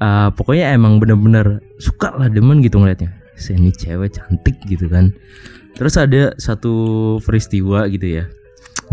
uh, 0.00 0.28
pokoknya 0.34 0.74
emang 0.74 0.98
bener-bener 0.98 1.62
suka 1.78 2.14
lah 2.14 2.30
demen 2.30 2.64
gitu 2.64 2.80
ngeliatnya. 2.80 3.12
Ini 3.34 3.70
cewek 3.74 4.14
cantik 4.14 4.56
gitu 4.66 4.86
kan. 4.86 5.10
Terus 5.74 5.98
ada 5.98 6.32
satu 6.38 6.74
peristiwa 7.22 7.90
gitu 7.90 8.22
ya. 8.22 8.24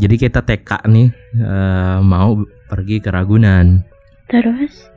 Jadi 0.01 0.15
kita 0.17 0.41
TK 0.41 0.89
nih 0.89 1.07
uh, 1.45 1.99
mau 2.01 2.41
pergi 2.65 2.97
ke 2.97 3.13
Ragunan. 3.13 3.85
Terus? 4.25 4.89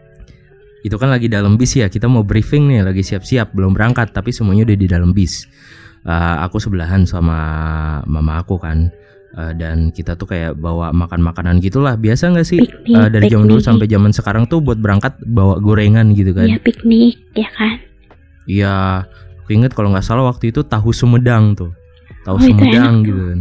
Itu 0.81 0.97
kan 0.97 1.13
lagi 1.13 1.29
dalam 1.29 1.57
bis 1.61 1.77
ya 1.77 1.93
kita 1.93 2.09
mau 2.09 2.25
briefing 2.25 2.73
nih 2.73 2.85
lagi 2.85 3.05
siap-siap 3.05 3.53
belum 3.53 3.77
berangkat 3.77 4.13
tapi 4.13 4.33
semuanya 4.33 4.65
udah 4.65 4.79
di 4.81 4.89
dalam 4.89 5.13
bis. 5.13 5.45
Uh, 6.05 6.45
aku 6.45 6.61
sebelahan 6.61 7.09
sama 7.09 7.41
mama 8.05 8.41
aku 8.41 8.61
kan 8.61 8.93
uh, 9.35 9.53
dan 9.55 9.91
kita 9.91 10.15
tuh 10.15 10.31
kayak 10.31 10.57
bawa 10.59 10.95
makan 10.95 11.21
makanan 11.21 11.59
gitulah. 11.59 11.99
Biasa 11.99 12.33
nggak 12.35 12.47
sih 12.47 12.63
piknik, 12.63 12.97
uh, 12.97 13.09
dari 13.11 13.27
zaman 13.29 13.47
dulu 13.51 13.61
sampai 13.61 13.87
zaman 13.91 14.11
sekarang 14.15 14.45
tuh 14.47 14.63
buat 14.63 14.79
berangkat 14.79 15.19
bawa 15.27 15.59
gorengan 15.59 16.15
gitu 16.15 16.33
kan? 16.33 16.47
Ya 16.49 16.59
piknik 16.63 17.19
ya 17.35 17.49
kan? 17.55 17.75
Iya 18.45 18.75
aku 19.45 19.51
inget 19.53 19.73
kalau 19.77 19.93
nggak 19.93 20.07
salah 20.07 20.25
waktu 20.25 20.55
itu 20.55 20.63
tahu 20.65 20.95
sumedang 20.95 21.59
tuh. 21.59 21.75
Tahu 22.25 22.37
oh, 22.39 22.43
sumedang 22.43 23.05
gitu 23.05 23.23
kan. 23.23 23.41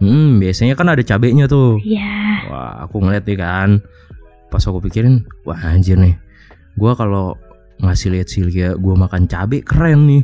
Hmm 0.00 0.40
biasanya 0.40 0.74
kan 0.78 0.88
ada 0.90 1.02
cabenya 1.02 1.46
tuh. 1.50 1.78
Iya. 1.82 2.48
Wah 2.50 2.72
aku 2.86 3.02
ngeliat 3.02 3.24
nih 3.26 3.38
kan. 3.38 3.70
Pas 4.48 4.62
aku 4.64 4.78
pikirin 4.84 5.26
wah 5.44 5.58
anjir 5.58 5.98
nih. 5.98 6.14
Gua 6.74 6.94
kalau 6.98 7.38
ngasih 7.82 8.14
lihat 8.14 8.28
Silvia 8.30 8.74
gua 8.78 8.94
makan 8.94 9.26
cabe 9.26 9.60
keren 9.60 10.06
nih. 10.06 10.22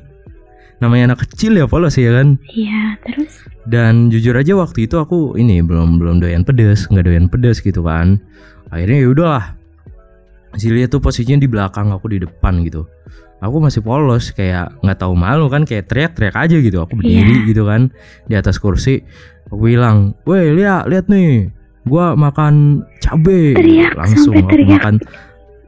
Namanya 0.81 1.13
anak 1.13 1.29
kecil 1.29 1.61
ya 1.61 1.69
polos 1.69 2.01
ya 2.01 2.09
kan? 2.17 2.41
Iya 2.49 2.97
terus 3.05 3.45
dan 3.71 4.11
jujur 4.11 4.35
aja 4.35 4.59
waktu 4.59 4.91
itu 4.91 4.99
aku 4.99 5.39
ini 5.39 5.63
belum 5.63 6.03
belum 6.03 6.19
doyan 6.19 6.43
pedes 6.43 6.91
nggak 6.91 7.07
doyan 7.07 7.27
pedes 7.31 7.63
gitu 7.63 7.87
kan. 7.87 8.19
Akhirnya 8.75 8.99
ya 9.07 9.09
udahlah. 9.15 9.47
Zilia 10.59 10.91
tuh 10.91 10.99
posisinya 10.99 11.39
di 11.39 11.47
belakang 11.47 11.95
aku 11.95 12.11
di 12.11 12.19
depan 12.19 12.67
gitu. 12.67 12.83
Aku 13.39 13.63
masih 13.63 13.81
polos 13.87 14.35
kayak 14.35 14.75
nggak 14.83 14.99
tahu 14.99 15.15
malu 15.15 15.47
kan 15.47 15.63
kayak 15.63 15.87
teriak-teriak 15.87 16.35
aja 16.35 16.57
gitu. 16.59 16.83
Aku 16.83 16.99
berdiri 16.99 17.47
yeah. 17.47 17.47
gitu 17.47 17.63
kan 17.65 17.95
di 18.27 18.35
atas 18.35 18.59
kursi. 18.59 19.07
Aku 19.47 19.63
bilang 19.63 20.19
weh 20.27 20.51
lihat 20.51 20.91
lihat 20.91 21.07
nih. 21.07 21.55
Gua 21.87 22.19
makan 22.19 22.85
cabe. 22.99 23.55
Teriak, 23.55 23.95
langsung 23.95 24.35
aku 24.43 24.51
teriak. 24.53 24.71
makan. 24.83 24.95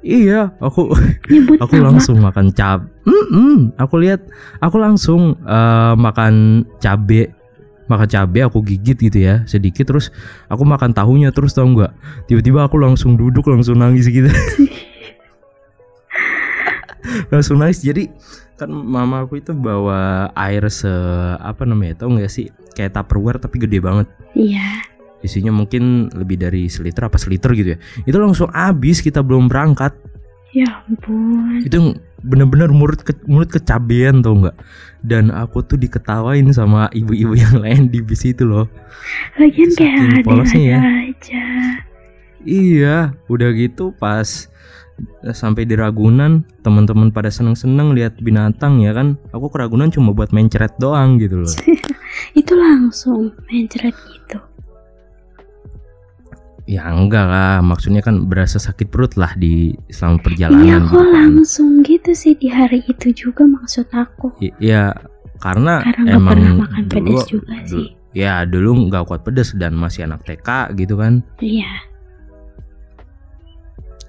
Iya, 0.03 0.51
aku 0.59 0.91
Nyebut 1.33 1.63
aku 1.63 1.75
nama. 1.79 1.87
langsung 1.95 2.19
makan 2.19 2.47
cab. 2.51 2.91
Mm 3.07 3.25
-mm, 3.31 3.57
aku 3.79 3.95
lihat 4.03 4.21
aku 4.59 4.77
langsung 4.83 5.39
uh, 5.47 5.95
makan 5.95 6.67
cabe 6.83 7.31
makan 7.91 8.09
cabe 8.09 8.39
aku 8.47 8.63
gigit 8.63 8.95
gitu 8.95 9.19
ya 9.19 9.43
sedikit 9.45 9.91
terus 9.91 10.15
aku 10.47 10.63
makan 10.63 10.95
tahunya 10.95 11.35
terus 11.35 11.55
tau 11.55 11.67
nggak? 11.67 11.93
Tiba-tiba 12.31 12.67
aku 12.67 12.79
langsung 12.79 13.19
duduk 13.19 13.47
langsung 13.51 13.79
nangis 13.81 14.07
gitu. 14.09 14.31
Langsung 17.33 17.59
nangis. 17.61 17.83
Jadi 17.83 18.09
kan 18.57 18.71
mama 18.71 19.27
aku 19.27 19.41
itu 19.43 19.51
bawa 19.57 20.31
air 20.39 20.69
se 20.71 20.91
apa 21.41 21.67
namanya 21.67 22.05
tau 22.05 22.13
nggak 22.15 22.31
sih? 22.31 22.49
Kayak 22.73 23.01
tupperware 23.01 23.41
tapi 23.43 23.61
gede 23.61 23.83
banget. 23.83 24.09
Iya. 24.33 24.87
Isinya 25.23 25.55
mungkin 25.55 26.11
lebih 26.15 26.41
dari 26.41 26.67
seliter 26.67 27.07
apa 27.07 27.19
seliter 27.19 27.55
gitu 27.55 27.75
ya. 27.75 27.79
Itu 28.07 28.19
langsung 28.19 28.51
habis 28.51 28.99
kita 29.03 29.23
belum 29.23 29.47
berangkat. 29.47 29.95
Ya 30.53 30.85
ampun. 30.85 31.63
Itu 31.65 31.97
bener-bener 32.23 32.71
mulut 32.71 33.03
ke, 33.03 33.13
mulut 33.27 33.51
kecabean 33.51 34.23
tau 34.23 34.35
nggak? 34.39 34.57
Dan 35.03 35.35
aku 35.35 35.67
tuh 35.67 35.79
diketawain 35.79 36.47
sama 36.55 36.87
ibu-ibu 36.95 37.35
yang 37.35 37.59
lain 37.59 37.91
di 37.91 37.99
bis 37.99 38.23
itu 38.23 38.47
loh. 38.47 38.71
Lagian 39.39 39.71
kayak 39.75 40.23
polosnya 40.23 40.63
ya. 40.63 40.79
aja. 41.11 41.45
iya 42.43 43.15
udah 43.31 43.55
gitu 43.55 43.95
pas 43.95 44.51
eh, 45.23 45.31
sampai 45.31 45.63
di 45.63 45.79
Ragunan 45.79 46.43
teman-teman 46.67 47.15
pada 47.15 47.31
seneng-seneng 47.31 47.95
lihat 47.95 48.19
binatang 48.23 48.83
ya 48.83 48.95
kan? 48.95 49.19
Aku 49.35 49.51
ke 49.51 49.59
Ragunan 49.59 49.91
cuma 49.91 50.15
buat 50.15 50.31
main 50.31 50.47
ceret 50.47 50.75
doang 50.79 51.19
gitu 51.19 51.43
loh. 51.43 51.55
Itu 52.39 52.55
langsung 52.55 53.35
main 53.51 53.67
ceret 53.67 53.95
gitu 53.95 54.52
Ya 56.71 56.87
enggak 56.87 57.27
lah, 57.27 57.59
maksudnya 57.59 57.99
kan 58.07 58.31
berasa 58.31 58.63
sakit 58.63 58.87
perut 58.87 59.19
lah 59.19 59.35
di 59.35 59.75
selama 59.91 60.23
perjalanan. 60.23 60.63
Iya, 60.63 60.77
kok 60.79 60.87
gitu 60.87 60.95
kan. 60.95 61.11
langsung 61.11 61.69
gitu 61.83 62.11
sih 62.15 62.33
di 62.39 62.49
hari 62.49 62.87
itu 62.87 63.11
juga 63.11 63.43
maksud 63.51 63.91
aku. 63.91 64.31
Iya, 64.39 64.95
karena, 65.43 65.83
karena 65.83 66.09
emang 66.15 66.39
pernah 66.39 66.55
makan 66.63 66.83
dulu, 66.87 66.95
pedas 66.95 67.23
juga 67.27 67.55
dulu, 67.67 67.67
sih. 67.67 67.87
Ya 68.13 68.35
dulu 68.47 68.71
nggak 68.87 69.05
kuat 69.11 69.21
pedas 69.27 69.51
dan 69.59 69.75
masih 69.75 70.07
anak 70.07 70.23
TK 70.23 70.79
gitu 70.79 70.95
kan. 70.95 71.27
Iya. 71.43 71.92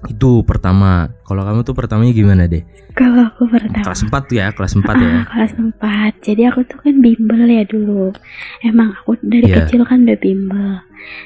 Itu 0.10 0.44
pertama. 0.44 1.12
Kalau 1.24 1.44
kamu 1.46 1.64
tuh 1.64 1.76
pertamanya 1.76 2.14
gimana 2.16 2.44
deh? 2.50 2.64
Kalau 2.98 3.30
aku 3.30 3.48
pertama. 3.50 3.86
Kelas 3.86 4.02
4 4.06 4.30
tuh 4.30 4.36
ya, 4.38 4.48
kelas 4.52 4.74
4 4.76 4.86
ya. 5.00 5.12
Ah, 5.12 5.26
kelas 5.30 5.54
4. 5.56 6.12
Jadi 6.22 6.42
aku 6.50 6.60
tuh 6.66 6.78
kan 6.82 6.96
bimbel 7.00 7.44
ya 7.48 7.64
dulu. 7.64 8.14
Emang 8.62 8.94
aku 8.98 9.18
dari 9.24 9.50
yeah. 9.50 9.66
kecil 9.66 9.88
kan 9.88 10.06
udah 10.06 10.20
bimbel 10.20 10.84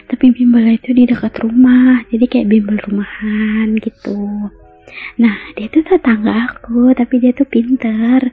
tapi 0.07 0.33
bimbel 0.33 0.65
itu 0.65 0.89
di 0.93 1.03
dekat 1.05 1.33
rumah 1.43 2.01
jadi 2.09 2.25
kayak 2.25 2.49
bimbel 2.49 2.77
rumahan 2.89 3.77
gitu 3.79 4.49
nah 5.19 5.35
dia 5.53 5.67
tuh 5.69 5.83
tetangga 5.83 6.47
aku 6.53 6.95
tapi 6.95 7.19
dia 7.21 7.35
tuh 7.35 7.45
pinter 7.45 8.31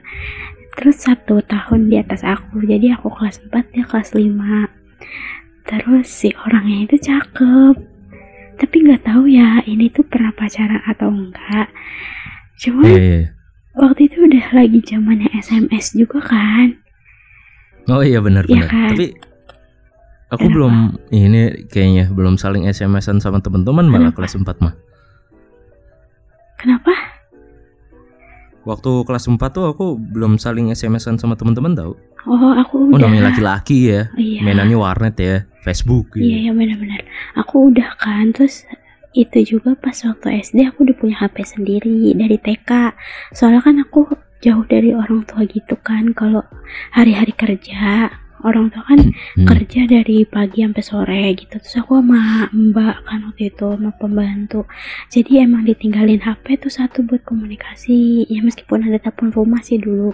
terus 0.75 1.03
satu 1.03 1.43
tahun 1.45 1.91
di 1.91 1.99
atas 1.99 2.23
aku 2.23 2.63
jadi 2.63 2.95
aku 2.99 3.11
kelas 3.11 3.43
4 3.51 3.73
dia 3.75 3.83
kelas 3.85 4.09
5 4.15 5.65
terus 5.65 6.07
si 6.07 6.29
orangnya 6.45 6.89
itu 6.89 6.97
cakep 7.01 7.75
tapi 8.55 8.75
nggak 8.85 9.03
tahu 9.03 9.27
ya 9.27 9.61
ini 9.67 9.91
tuh 9.91 10.03
pernah 10.07 10.31
pacaran 10.35 10.81
atau 10.87 11.11
enggak 11.11 11.67
cuma 12.59 12.87
yeah, 12.87 13.03
yeah. 13.23 13.25
waktu 13.75 14.07
itu 14.07 14.17
udah 14.23 14.45
lagi 14.55 14.79
zamannya 14.83 15.29
SMS 15.35 15.95
juga 15.95 16.23
kan 16.23 16.79
oh 17.91 18.01
iya 18.01 18.23
benar 18.23 18.47
ya 18.47 18.65
benar 18.65 18.71
kan? 18.71 18.89
tapi 18.95 19.15
Aku 20.33 20.49
Kenapa? 20.49 20.55
belum 20.57 20.75
ini 21.13 21.41
kayaknya 21.69 22.05
belum 22.09 22.41
saling 22.41 22.65
SMS-an 22.65 23.21
sama 23.21 23.45
teman-teman 23.45 23.85
malah 23.85 24.09
kelas 24.09 24.33
4 24.33 24.41
mah. 24.57 24.73
Kenapa? 26.57 26.91
Waktu 28.65 28.91
kelas 29.05 29.29
4 29.29 29.37
tuh 29.53 29.69
aku 29.69 30.01
belum 30.01 30.41
saling 30.41 30.73
SMS-an 30.73 31.21
sama 31.21 31.37
teman-teman 31.37 31.77
tau. 31.77 31.93
Oh, 32.25 32.57
aku 32.57 32.73
oh, 32.77 32.85
udah. 32.89 32.97
Oh, 32.97 33.01
namanya 33.05 33.29
laki-laki 33.29 33.93
ya. 33.93 34.09
Iya. 34.17 34.41
Mainannya 34.41 34.77
warnet 34.77 35.15
ya, 35.21 35.45
Facebook 35.61 36.17
gitu. 36.17 36.25
Iya, 36.25 36.49
iya 36.49 36.51
benar-benar. 36.51 37.01
Aku 37.37 37.69
udah 37.69 37.89
kan 38.01 38.33
terus 38.33 38.65
itu 39.15 39.55
juga 39.55 39.77
pas 39.79 39.95
waktu 39.95 40.43
SD 40.43 40.67
aku 40.67 40.83
udah 40.89 40.95
punya 40.97 41.15
HP 41.21 41.35
sendiri 41.45 42.11
dari 42.17 42.37
TK. 42.41 42.97
Soalnya 43.31 43.61
kan 43.63 43.77
aku 43.79 44.09
jauh 44.43 44.65
dari 44.67 44.91
orang 44.91 45.23
tua 45.25 45.47
gitu 45.47 45.73
kan 45.79 46.11
kalau 46.13 46.43
hari-hari 46.93 47.33
kerja 47.33 48.11
orang 48.43 48.73
tua 48.73 48.83
kan 48.83 48.99
hmm. 48.99 49.47
kerja 49.47 49.81
dari 49.87 50.27
pagi 50.27 50.65
sampai 50.65 50.83
sore 50.83 51.23
gitu. 51.37 51.55
Terus 51.55 51.75
aku 51.79 52.01
sama 52.01 52.51
mbak 52.51 52.95
kan 53.07 53.19
waktu 53.31 53.53
itu 53.53 53.67
sama 53.71 53.91
pembantu. 53.95 54.67
Jadi 55.07 55.31
emang 55.39 55.63
ditinggalin 55.63 56.19
HP 56.19 56.59
tuh 56.59 56.73
satu 56.73 57.05
buat 57.05 57.23
komunikasi. 57.23 58.27
Ya 58.27 58.43
meskipun 58.43 58.83
ada 58.89 58.99
telepon 58.99 59.31
rumah 59.31 59.63
sih 59.63 59.79
dulu. 59.79 60.11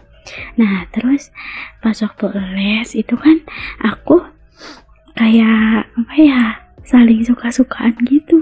Nah 0.59 0.85
terus 0.93 1.33
pas 1.81 1.97
waktu 1.97 2.25
les 2.53 2.93
itu 2.93 3.15
kan 3.17 3.41
aku 3.81 4.21
kayak 5.17 5.89
apa 5.91 6.13
ya 6.17 6.41
saling 6.85 7.21
suka-sukaan 7.23 7.93
gitu 8.05 8.41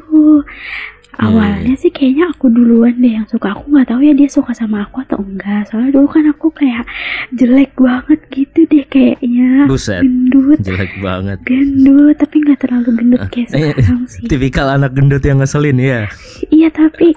awalnya 1.17 1.73
sih 1.73 1.89
kayaknya 1.89 2.29
aku 2.29 2.53
duluan 2.53 2.93
deh 3.01 3.17
yang 3.17 3.25
suka. 3.25 3.57
Aku 3.57 3.73
nggak 3.73 3.89
tahu 3.89 4.01
ya 4.05 4.13
dia 4.13 4.29
suka 4.29 4.53
sama 4.53 4.85
aku 4.85 5.01
atau 5.01 5.17
enggak. 5.17 5.65
Soalnya 5.71 5.97
dulu 5.97 6.07
kan 6.13 6.25
aku 6.29 6.53
kayak 6.53 6.85
jelek 7.33 7.73
banget 7.73 8.19
gitu 8.29 8.59
deh 8.69 8.85
kayaknya. 8.85 9.65
Buset, 9.65 10.05
gendut. 10.05 10.59
jelek 10.61 10.93
banget. 11.01 11.37
Gendut 11.47 12.15
tapi 12.21 12.35
nggak 12.45 12.59
terlalu 12.61 12.89
gendut 12.93 13.21
kayak 13.33 13.49
eh, 13.57 13.73
sekarang 13.73 14.03
sih. 14.05 14.25
Tipikal 14.29 14.67
anak 14.69 14.93
gendut 14.93 15.23
yang 15.25 15.41
ngeselin 15.41 15.79
ya 15.79 16.09
iya 16.53 16.67
tapi 16.71 17.15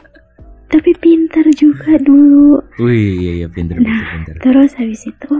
tapi 0.72 0.90
pinter 1.04 1.44
juga 1.52 2.00
dulu. 2.00 2.64
Wih 2.80 3.20
iya 3.20 3.32
iya 3.44 3.48
pinter 3.50 3.76
nah, 3.76 3.84
pinter, 3.84 4.08
pinter. 4.16 4.34
terus 4.40 4.72
habis 4.80 5.04
itu 5.04 5.32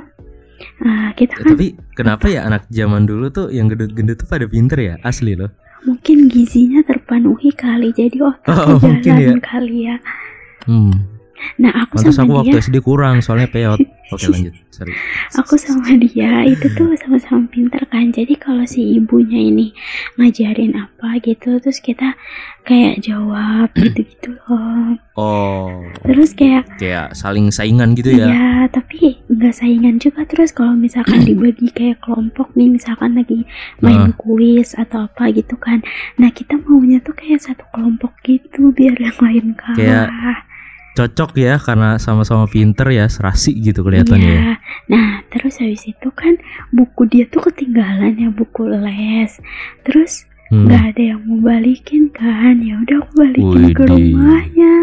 uh, 0.84 1.08
kita 1.16 1.40
kan 1.40 1.56
tapi 1.56 1.72
kenapa 1.96 2.28
ya 2.28 2.44
anak 2.44 2.68
zaman 2.68 3.08
dulu 3.08 3.32
tuh 3.32 3.48
yang 3.48 3.72
gendut-gendut 3.72 4.20
tuh 4.20 4.28
pada 4.28 4.44
pinter 4.44 4.76
ya? 4.76 4.94
Asli 5.00 5.32
loh 5.32 5.48
mungkin 5.82 6.30
gizinya 6.30 6.80
terpenuhi 6.86 7.50
kali 7.52 7.90
jadi 7.90 8.18
otak 8.22 8.56
oh, 8.78 8.94
jalan 9.02 9.38
ya. 9.38 9.42
kali 9.42 9.76
ya 9.90 9.96
hmm. 10.66 11.11
Nah 11.60 11.72
aku 11.86 12.00
Pantes 12.00 12.16
sama 12.16 12.32
aku 12.32 12.38
waktu 12.44 12.56
SD 12.60 12.76
kurang 12.82 13.20
soalnya 13.20 13.48
peot. 13.50 13.80
Oke 14.12 14.28
lanjut. 14.28 14.52
Sorry. 14.68 14.92
Aku 15.40 15.56
sama 15.56 15.96
dia 15.96 16.44
itu 16.44 16.68
tuh 16.76 16.92
sama-sama 17.00 17.48
pinter 17.48 17.80
kan. 17.88 18.12
Jadi 18.12 18.36
kalau 18.36 18.64
si 18.68 19.00
ibunya 19.00 19.40
ini 19.40 19.72
ngajarin 20.20 20.76
apa 20.76 21.16
gitu, 21.24 21.56
terus 21.60 21.80
kita 21.80 22.12
kayak 22.68 23.00
jawab 23.00 23.72
gitu-gitu 23.80 24.36
loh. 24.36 25.00
Oh. 25.16 25.80
Terus 26.04 26.36
kayak 26.36 26.68
kayak 26.76 27.16
saling 27.16 27.48
saingan 27.48 27.96
gitu 27.96 28.12
ya? 28.12 28.28
Iya, 28.28 28.52
tapi 28.68 29.16
nggak 29.32 29.54
saingan 29.56 29.96
juga. 29.96 30.28
Terus 30.28 30.52
kalau 30.52 30.76
misalkan 30.76 31.24
dibagi 31.28 31.72
kayak 31.72 32.04
kelompok 32.04 32.52
nih, 32.52 32.68
misalkan 32.68 33.16
lagi 33.16 33.48
main 33.80 34.12
uh. 34.12 34.16
kuis 34.20 34.76
atau 34.76 35.08
apa 35.08 35.32
gitu 35.32 35.56
kan. 35.56 35.80
Nah 36.20 36.28
kita 36.28 36.60
maunya 36.68 37.00
tuh 37.00 37.16
kayak 37.16 37.40
satu 37.40 37.64
kelompok 37.72 38.12
gitu 38.24 38.72
biar 38.76 38.96
yang 39.00 39.16
lain 39.20 39.56
kalah. 39.56 39.76
Kayak 39.76 40.08
cocok 40.92 41.30
ya 41.36 41.56
karena 41.56 41.96
sama-sama 41.96 42.44
pinter 42.44 42.84
ya 42.88 43.08
serasi 43.08 43.56
gitu 43.56 43.80
kelihatannya 43.80 44.28
ya. 44.28 44.40
Iya. 44.40 44.54
Nah, 44.88 45.10
terus 45.28 45.56
habis 45.56 45.84
itu 45.84 46.08
kan 46.12 46.36
buku 46.68 47.08
dia 47.08 47.24
tuh 47.26 47.48
ketinggalan 47.48 48.12
ya 48.14 48.28
buku 48.28 48.68
les. 48.68 49.40
Terus 49.82 50.28
Hmm. 50.52 50.68
nggak 50.68 50.84
ada 50.92 51.02
yang 51.16 51.20
mau 51.24 51.40
balikin 51.40 52.12
kan? 52.12 52.60
Ya 52.60 52.76
udah 52.76 53.00
aku 53.00 53.12
balikin 53.16 53.72
ke 53.72 53.82
rumahnya. 53.88 54.74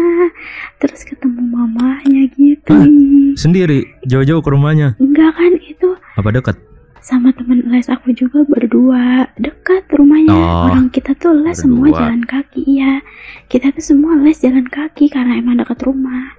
Terus 0.82 1.06
ketemu 1.06 1.46
mamanya 1.46 2.26
gitu. 2.34 2.74
Hah? 2.74 2.90
ih. 2.90 3.38
Sendiri 3.38 3.86
jauh-jauh 4.02 4.42
ke 4.42 4.50
rumahnya. 4.50 4.98
Enggak 4.98 5.30
kan 5.30 5.54
itu 5.62 5.94
Apa 6.18 6.34
dekat? 6.34 6.58
Sama 7.00 7.32
teman 7.32 7.64
les 7.72 7.88
aku 7.88 8.12
juga 8.12 8.44
berdua 8.44 9.24
dekat 9.40 9.88
rumahnya. 9.92 10.36
Oh, 10.36 10.68
orang 10.68 10.92
kita 10.92 11.16
tuh 11.16 11.32
les 11.32 11.56
semua 11.56 11.88
berdua. 11.88 11.98
jalan 12.04 12.22
kaki 12.28 12.60
iya. 12.68 13.00
Kita 13.48 13.72
tuh 13.72 13.80
semua 13.84 14.20
les 14.20 14.36
jalan 14.36 14.68
kaki 14.68 15.08
karena 15.08 15.40
emang 15.40 15.56
dekat 15.60 15.80
rumah. 15.82 16.36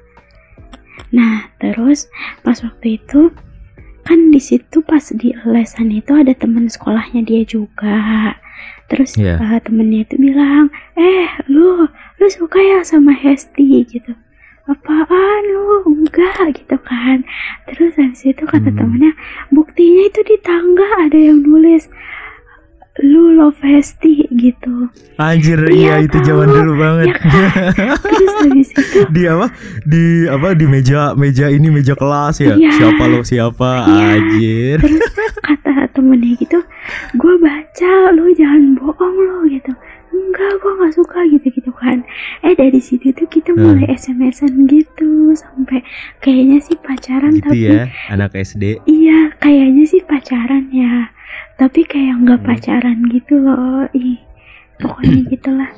Nah 1.11 1.49
terus 1.57 2.07
pas 2.45 2.61
waktu 2.61 3.01
itu 3.01 3.33
kan 4.01 4.33
di 4.33 4.41
situ 4.41 4.81
pas 4.81 5.01
di 5.13 5.33
lesan 5.45 5.93
itu 5.93 6.13
ada 6.13 6.33
teman 6.37 6.69
sekolahnya 6.69 7.21
dia 7.25 7.41
juga. 7.45 8.33
Terus 8.89 9.15
Iya. 9.17 9.39
eh, 9.39 9.59
temennya 9.65 10.05
itu 10.05 10.15
bilang 10.19 10.69
eh 10.93 11.29
lu 11.49 11.87
lu 11.89 12.25
suka 12.29 12.59
ya 12.61 12.85
sama 12.85 13.13
Hesti? 13.15 13.81
Gitu 13.87 14.11
apaan 14.71 15.41
lu 15.45 15.63
enggak 15.99 16.55
gitu 16.55 16.77
kan 16.79 17.21
terus 17.65 17.91
habis 17.93 18.23
itu 18.23 18.43
kata 18.43 18.67
Hmm. 18.67 18.77
temennya 18.77 19.11
buktinya 19.49 20.03
itu 20.05 20.21
di 20.23 20.37
tangga 20.39 20.87
ada 21.01 21.19
yang 21.19 21.39
nulis 21.39 21.91
lu 22.99 23.33
love 23.33 23.55
Hesti 23.57 24.27
gitu 24.29 24.91
Anjir 25.15 25.57
Iya, 25.63 25.71
iya, 25.71 25.95
itu 26.03 26.17
zaman 26.19 26.43
dulu 26.45 26.75
banget. 26.75 27.07
ya 27.07 27.15
kan 27.15 27.31
terus 28.03 28.33
habis 28.37 28.69
itu 28.77 28.99
di 29.07 29.23
apa? 29.25 29.47
Di 29.81 30.03
apa 30.27 30.47
di 30.53 30.65
meja 30.67 31.15
meja 31.15 31.47
ini 31.47 31.71
meja 31.71 31.95
kelas 31.95 32.43
ya. 32.43 32.53
Iya. 32.53 32.69
Siapa 32.69 33.03
lo 33.07 33.23
siapa? 33.23 33.87
Iya. 33.87 34.05
Anjir. 34.11 34.77
terus 34.83 35.07
kata 35.39 35.87
temennya 35.89 36.35
gitu 36.35 36.59
gue 37.15 37.33
baca 37.39 37.93
lu 38.11 38.27
jangan 38.33 38.75
bohong 38.75 39.15
lo 39.17 39.37
gitu 39.47 39.71
enggak 40.11 40.51
gue 40.57 40.71
nggak 40.75 40.93
suka 40.93 41.19
gitu 41.27 41.47
gitu 41.51 41.71
kan 41.71 42.03
eh 42.41 42.53
dari 42.53 42.77
situ 42.77 43.11
tuh 43.11 43.27
kita 43.27 43.51
Hmm. 43.51 43.79
mulai 43.79 43.87
SMS-an 43.89 44.67
gitu 44.67 45.31
sampai 45.33 45.79
kayaknya 46.19 46.59
sih 46.59 46.75
pacaran 46.77 47.33
Gitu 47.33 47.43
tapi 47.43 47.57
ya, 47.65 47.87
anak 48.07 48.31
SD. 48.33 48.79
iya 48.85 49.31
kayaknya 49.37 49.83
sih 49.83 50.01
pacaran 50.01 50.67
ya 50.69 51.07
tapi 51.55 51.83
kayak 51.83 52.15
nggak 52.19 52.39
Hmm. 52.39 52.47
pacaran 52.47 52.97
gitu 53.07 53.33
loh 53.37 53.87
ih 53.91 54.19
pokoknya 54.77 55.19
gitulah 55.31 55.71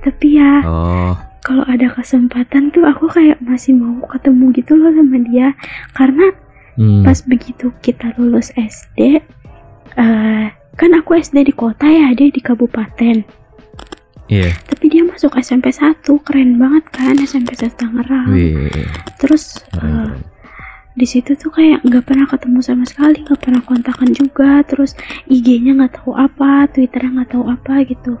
tapi 0.00 0.36
ya 0.36 0.52
Oh, 0.64 1.12
kalau 1.40 1.64
ada 1.64 1.88
kesempatan 1.90 2.68
tuh 2.70 2.84
aku 2.84 3.08
kayak 3.08 3.38
masih 3.40 3.72
mau 3.72 4.02
ketemu 4.08 4.44
gitu 4.54 4.76
loh 4.76 4.90
sama 4.90 5.18
dia 5.24 5.48
karena 5.94 6.26
hmm. 6.74 7.02
pas 7.02 7.18
begitu 7.22 7.70
kita 7.80 8.12
lulus 8.16 8.50
SD 8.52 9.20
eh 9.94 10.46
kan 10.74 10.90
aku 10.94 11.12
SD 11.14 11.44
di 11.44 11.52
kota 11.52 11.84
ya 11.84 12.12
dia 12.12 12.28
di 12.28 12.40
kabupaten 12.40 13.20
Iya. 14.30 14.54
tapi 14.70 14.86
dia 14.86 15.02
masuk 15.02 15.34
SMP 15.42 15.74
1 15.74 16.06
keren 16.22 16.56
banget 16.56 16.84
kan 16.94 17.18
SMP 17.18 17.58
1 17.58 17.74
Tangerang 17.74 18.30
Wih, 18.30 18.70
terus 19.18 19.58
keren. 19.74 20.22
di 20.94 21.06
situ 21.06 21.34
tuh 21.34 21.50
kayak 21.50 21.82
nggak 21.82 22.06
pernah 22.06 22.30
ketemu 22.30 22.62
sama 22.62 22.86
sekali 22.86 23.26
nggak 23.26 23.40
pernah 23.42 23.62
kontakan 23.66 24.14
juga 24.14 24.62
terus 24.62 24.94
IG-nya 25.26 25.74
nggak 25.74 25.98
tahu 25.98 26.14
apa 26.14 26.70
Twitternya 26.70 27.10
nggak 27.20 27.30
tahu 27.34 27.44
apa 27.50 27.82
gitu 27.90 28.14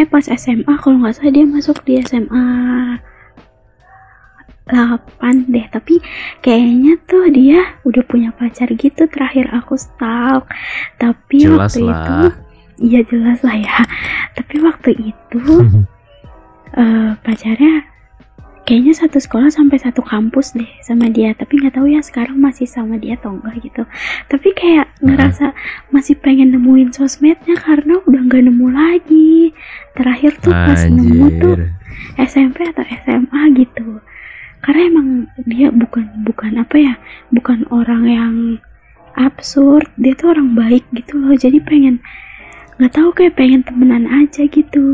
eh 0.00 0.08
pas 0.08 0.24
SMA 0.24 0.72
kalau 0.80 0.98
nggak 1.04 1.20
salah 1.20 1.32
dia 1.36 1.44
masuk 1.44 1.84
di 1.84 2.00
SMA 2.00 2.48
8 4.72 5.52
deh 5.52 5.66
tapi 5.68 5.98
kayaknya 6.40 6.96
tuh 7.04 7.26
dia 7.28 7.76
udah 7.82 8.02
punya 8.06 8.30
pacar 8.32 8.70
gitu 8.72 9.04
terakhir 9.10 9.50
aku 9.50 9.74
stalk 9.74 10.46
tapi 10.96 11.44
Jelas 11.44 11.74
waktu 11.74 11.82
itu 11.82 12.14
lah. 12.30 12.32
Iya 12.82 13.00
jelas 13.06 13.38
lah 13.46 13.54
ya. 13.54 13.78
Tapi 14.34 14.58
waktu 14.60 15.14
itu 15.14 15.42
eh 16.72 17.10
pacarnya 17.22 17.86
kayaknya 18.62 18.94
satu 18.94 19.18
sekolah 19.18 19.50
sampai 19.50 19.74
satu 19.82 20.02
kampus 20.02 20.54
deh 20.54 20.68
sama 20.82 21.10
dia. 21.10 21.34
Tapi 21.34 21.62
nggak 21.62 21.78
tahu 21.78 21.90
ya 21.90 22.02
sekarang 22.02 22.38
masih 22.38 22.66
sama 22.66 22.98
dia 22.98 23.18
atau 23.18 23.38
enggak 23.38 23.62
gitu. 23.62 23.82
Tapi 24.30 24.48
kayak 24.54 24.86
ngerasa 25.02 25.54
masih 25.90 26.18
pengen 26.18 26.54
nemuin 26.54 26.94
sosmednya 26.94 27.58
karena 27.58 27.98
udah 28.06 28.20
nggak 28.26 28.42
nemu 28.50 28.66
lagi. 28.70 29.54
Terakhir 29.98 30.38
tuh 30.42 30.54
pas 30.54 30.82
nemu 30.86 31.26
tuh. 31.42 31.56
SMP 32.18 32.66
atau 32.66 32.82
SMA 33.04 33.42
gitu. 33.58 34.00
Karena 34.62 34.82
emang 34.94 35.08
dia 35.42 35.74
bukan 35.74 36.06
bukan 36.22 36.62
apa 36.62 36.76
ya 36.78 36.94
bukan 37.34 37.66
orang 37.74 38.02
yang 38.06 38.34
absurd. 39.18 39.90
Dia 39.98 40.14
tuh 40.14 40.38
orang 40.38 40.54
baik 40.54 40.86
gitu 40.94 41.18
loh. 41.18 41.34
Jadi 41.34 41.58
pengen 41.60 41.98
nggak 42.74 42.92
tahu 42.92 43.08
kayak 43.12 43.34
pengen 43.34 43.62
temenan 43.62 44.04
aja 44.06 44.42
gitu 44.44 44.84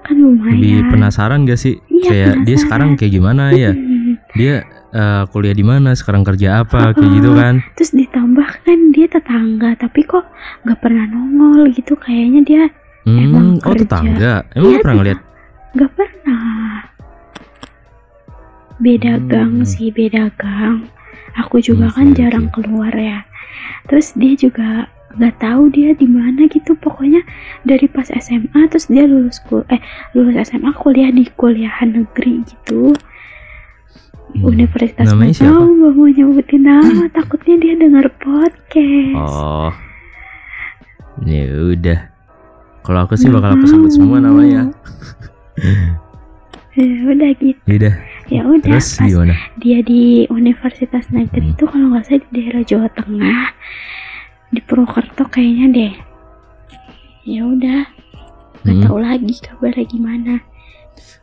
kan 0.00 0.14
lumayan 0.14 0.54
Lebih 0.56 0.86
penasaran 0.88 1.42
gak 1.42 1.56
sih? 1.56 1.82
Iya, 1.84 2.06
kayak 2.06 2.32
dia 2.38 2.54
penasaran. 2.54 2.62
sekarang 2.62 2.88
kayak 2.94 3.12
gimana 3.12 3.44
ya? 3.50 3.72
Hmm. 3.72 4.14
Dia 4.38 4.54
eh, 4.92 5.22
kuliah 5.28 5.50
di 5.52 5.62
mana? 5.62 5.92
Sekarang 5.92 6.22
kerja 6.22 6.60
apa? 6.60 6.92
Kayak 6.92 7.10
gitu 7.16 7.30
kan? 7.32 7.54
terus 7.72 7.90
ditambah 7.90 8.48
kan 8.62 8.78
dia 8.90 9.06
tetangga 9.06 9.74
tapi 9.74 10.00
kok 10.02 10.22
nggak 10.62 10.78
pernah 10.78 11.04
nongol 11.06 11.68
gitu 11.70 11.96
kayaknya 11.96 12.40
dia 12.42 12.64
Emang 13.02 13.56
Hmm, 13.56 13.62
oh 13.62 13.72
kerja. 13.72 13.82
tetangga. 13.82 14.34
Emang 14.52 14.66
Iya, 14.68 14.72
lu 14.72 14.82
pernah 14.82 14.96
ngeliat? 14.96 15.20
nggak 15.72 15.90
pernah 15.92 16.44
beda 18.76 19.12
Hmm. 19.14 19.26
gang 19.26 19.54
sih 19.64 19.88
beda 19.88 20.28
gang 20.34 20.84
aku 21.34 21.56
juga 21.58 21.88
Oke, 21.88 21.96
kan 21.96 22.06
oke. 22.06 22.16
jarang 22.16 22.46
keluar 22.50 22.92
ya 22.92 23.24
terus 23.86 24.12
dia 24.12 24.32
juga 24.34 24.88
nggak 25.16 25.34
tahu 25.38 25.68
dia 25.68 25.90
di 25.92 26.04
mana 26.04 26.44
gitu 26.46 26.72
pokoknya 26.74 27.24
dari 27.62 27.86
pas 27.86 28.06
SMA 28.06 28.60
terus 28.66 28.86
dia 28.86 29.02
lulus 29.02 29.40
kul 29.42 29.64
eh 29.66 29.80
lulus 30.12 30.36
SMA 30.46 30.70
kuliah 30.74 31.08
di 31.08 31.24
kuliahan 31.30 31.92
negeri 31.94 32.44
gitu 32.44 32.92
Hmm. 34.28 34.52
Universitas 34.52 35.06
Namanya 35.06 35.32
siapa? 35.32 35.54
tahu 35.54 35.64
nggak 35.72 35.92
mau 35.94 36.08
nyebutin 36.10 36.60
nama 36.60 37.04
takutnya 37.08 37.56
dia 37.56 37.74
denger 37.74 38.06
podcast 38.16 39.16
Oh. 39.16 39.70
Ya 41.22 41.46
udah. 41.48 42.00
Kalau 42.82 43.00
aku 43.00 43.14
sih 43.14 43.30
bakal 43.30 43.54
aku 43.54 43.64
sebut 43.64 43.88
semua 43.88 44.18
mau. 44.18 44.26
namanya. 44.26 44.68
ya 46.74 46.84
udah 47.06 47.30
gitu 47.34 47.56
Ya 47.64 47.74
udah. 47.78 47.94
ya 48.28 48.40
udah 48.44 48.76
Terus 48.76 48.88
pas 48.94 49.08
gimana? 49.08 49.34
dia 49.56 49.78
di 49.80 50.02
Universitas 50.28 51.06
Negeri 51.08 51.40
Hmm. 51.42 51.52
itu 51.52 51.64
kalau 51.64 51.86
nggak 51.88 52.04
salah 52.04 52.20
di 52.20 52.30
daerah 52.34 52.62
Jawa 52.62 52.88
Tengah 52.92 53.46
di 54.48 54.60
Purwokerto 54.60 55.26
kayaknya 55.26 55.66
deh. 55.68 55.94
Ya 57.24 57.42
udah 57.42 57.80
nggak 58.62 58.72
Hmm. 58.72 58.84
tahu 58.84 58.98
lagi 58.98 59.34
kabarnya 59.38 59.84
gimana. 59.84 60.34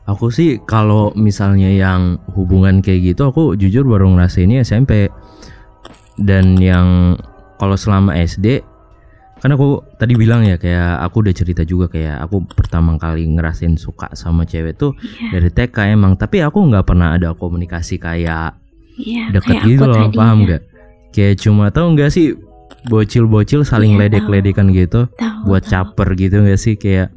Aku 0.04 0.28
sih 0.28 0.60
kalau 0.62 1.12
misalnya 1.14 1.68
yang 1.68 2.02
hubungan 2.30 2.80
kayak 2.80 3.14
gitu 3.14 3.24
aku 3.26 3.56
jujur 3.56 3.84
baru 3.84 4.08
ngerasainnya 4.10 4.62
SMP 4.62 5.08
dan 6.16 6.56
yang 6.56 7.16
kalau 7.56 7.74
selama 7.74 8.12
SD 8.14 8.60
kan 9.40 9.52
aku 9.52 9.80
tadi 9.98 10.16
bilang 10.16 10.44
ya 10.44 10.56
kayak 10.56 11.04
aku 11.04 11.20
udah 11.20 11.34
cerita 11.34 11.64
juga 11.64 11.88
kayak 11.90 12.16
aku 12.22 12.44
pertama 12.46 12.96
kali 12.96 13.28
ngerasain 13.28 13.76
suka 13.76 14.08
sama 14.14 14.44
cewek 14.44 14.76
tuh 14.78 14.96
Iya, 14.96 15.36
dari 15.36 15.50
TK 15.50 15.76
emang. 15.90 16.16
Tapi 16.16 16.40
aku 16.40 16.64
nggak 16.64 16.86
pernah 16.86 17.12
ada 17.12 17.32
komunikasi 17.32 17.96
kayak 17.98 18.56
iya 18.96 19.32
deket 19.32 19.52
kayak 19.54 19.64
gitu 19.66 19.84
loh 19.84 20.00
tadi 20.02 20.16
paham 20.16 20.38
ya. 20.38 20.44
nggak? 20.46 20.62
Kayak 21.12 21.36
cuma 21.40 21.66
tau 21.70 21.88
nggak 21.90 22.10
sih 22.10 22.28
bocil-bocil 22.84 23.64
saling 23.64 23.96
Iya, 23.96 24.08
ledek-ledekan 24.08 24.70
gitu 24.70 25.08
Tahu, 25.12 25.46
buat 25.46 25.64
tahu. 25.64 25.72
caper 25.72 26.08
gitu 26.16 26.36
nggak 26.40 26.58
sih 26.58 26.76
kayak 26.76 27.14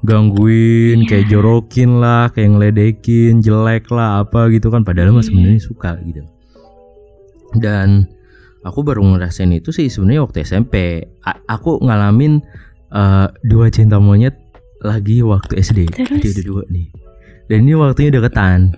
gangguin 0.00 1.02
Iya. 1.02 1.08
kayak 1.08 1.26
jorokin 1.26 1.98
lah 1.98 2.30
kayak 2.30 2.50
ngeledekin 2.52 3.40
jelek 3.40 3.88
lah 3.88 4.22
apa 4.22 4.46
gitu 4.48 4.68
kan 4.68 4.82
padahal 4.82 5.10
mah 5.10 5.20
Iya. 5.20 5.28
sebenarnya 5.28 5.60
suka 5.60 5.90
gitu 6.02 6.22
dan 7.56 8.06
aku 8.62 8.82
baru 8.82 9.02
ngerasain 9.06 9.50
itu 9.50 9.70
sih 9.70 9.86
sebenarnya 9.86 10.22
waktu 10.22 10.42
SMP 10.42 10.74
A- 11.20 11.42
aku 11.48 11.78
ngalamin 11.80 12.42
eh, 12.88 13.26
dua 13.42 13.66
cinta 13.68 13.96
monyet 13.96 14.34
lagi 14.78 15.20
waktu 15.20 15.58
SD 15.58 15.88
Terus? 15.88 16.10
Jadi 16.12 16.28
ada 16.30 16.42
dua 16.44 16.62
nih 16.68 16.86
dan 17.46 17.58
ini 17.62 17.74
waktunya 17.74 18.10
deketan 18.12 18.74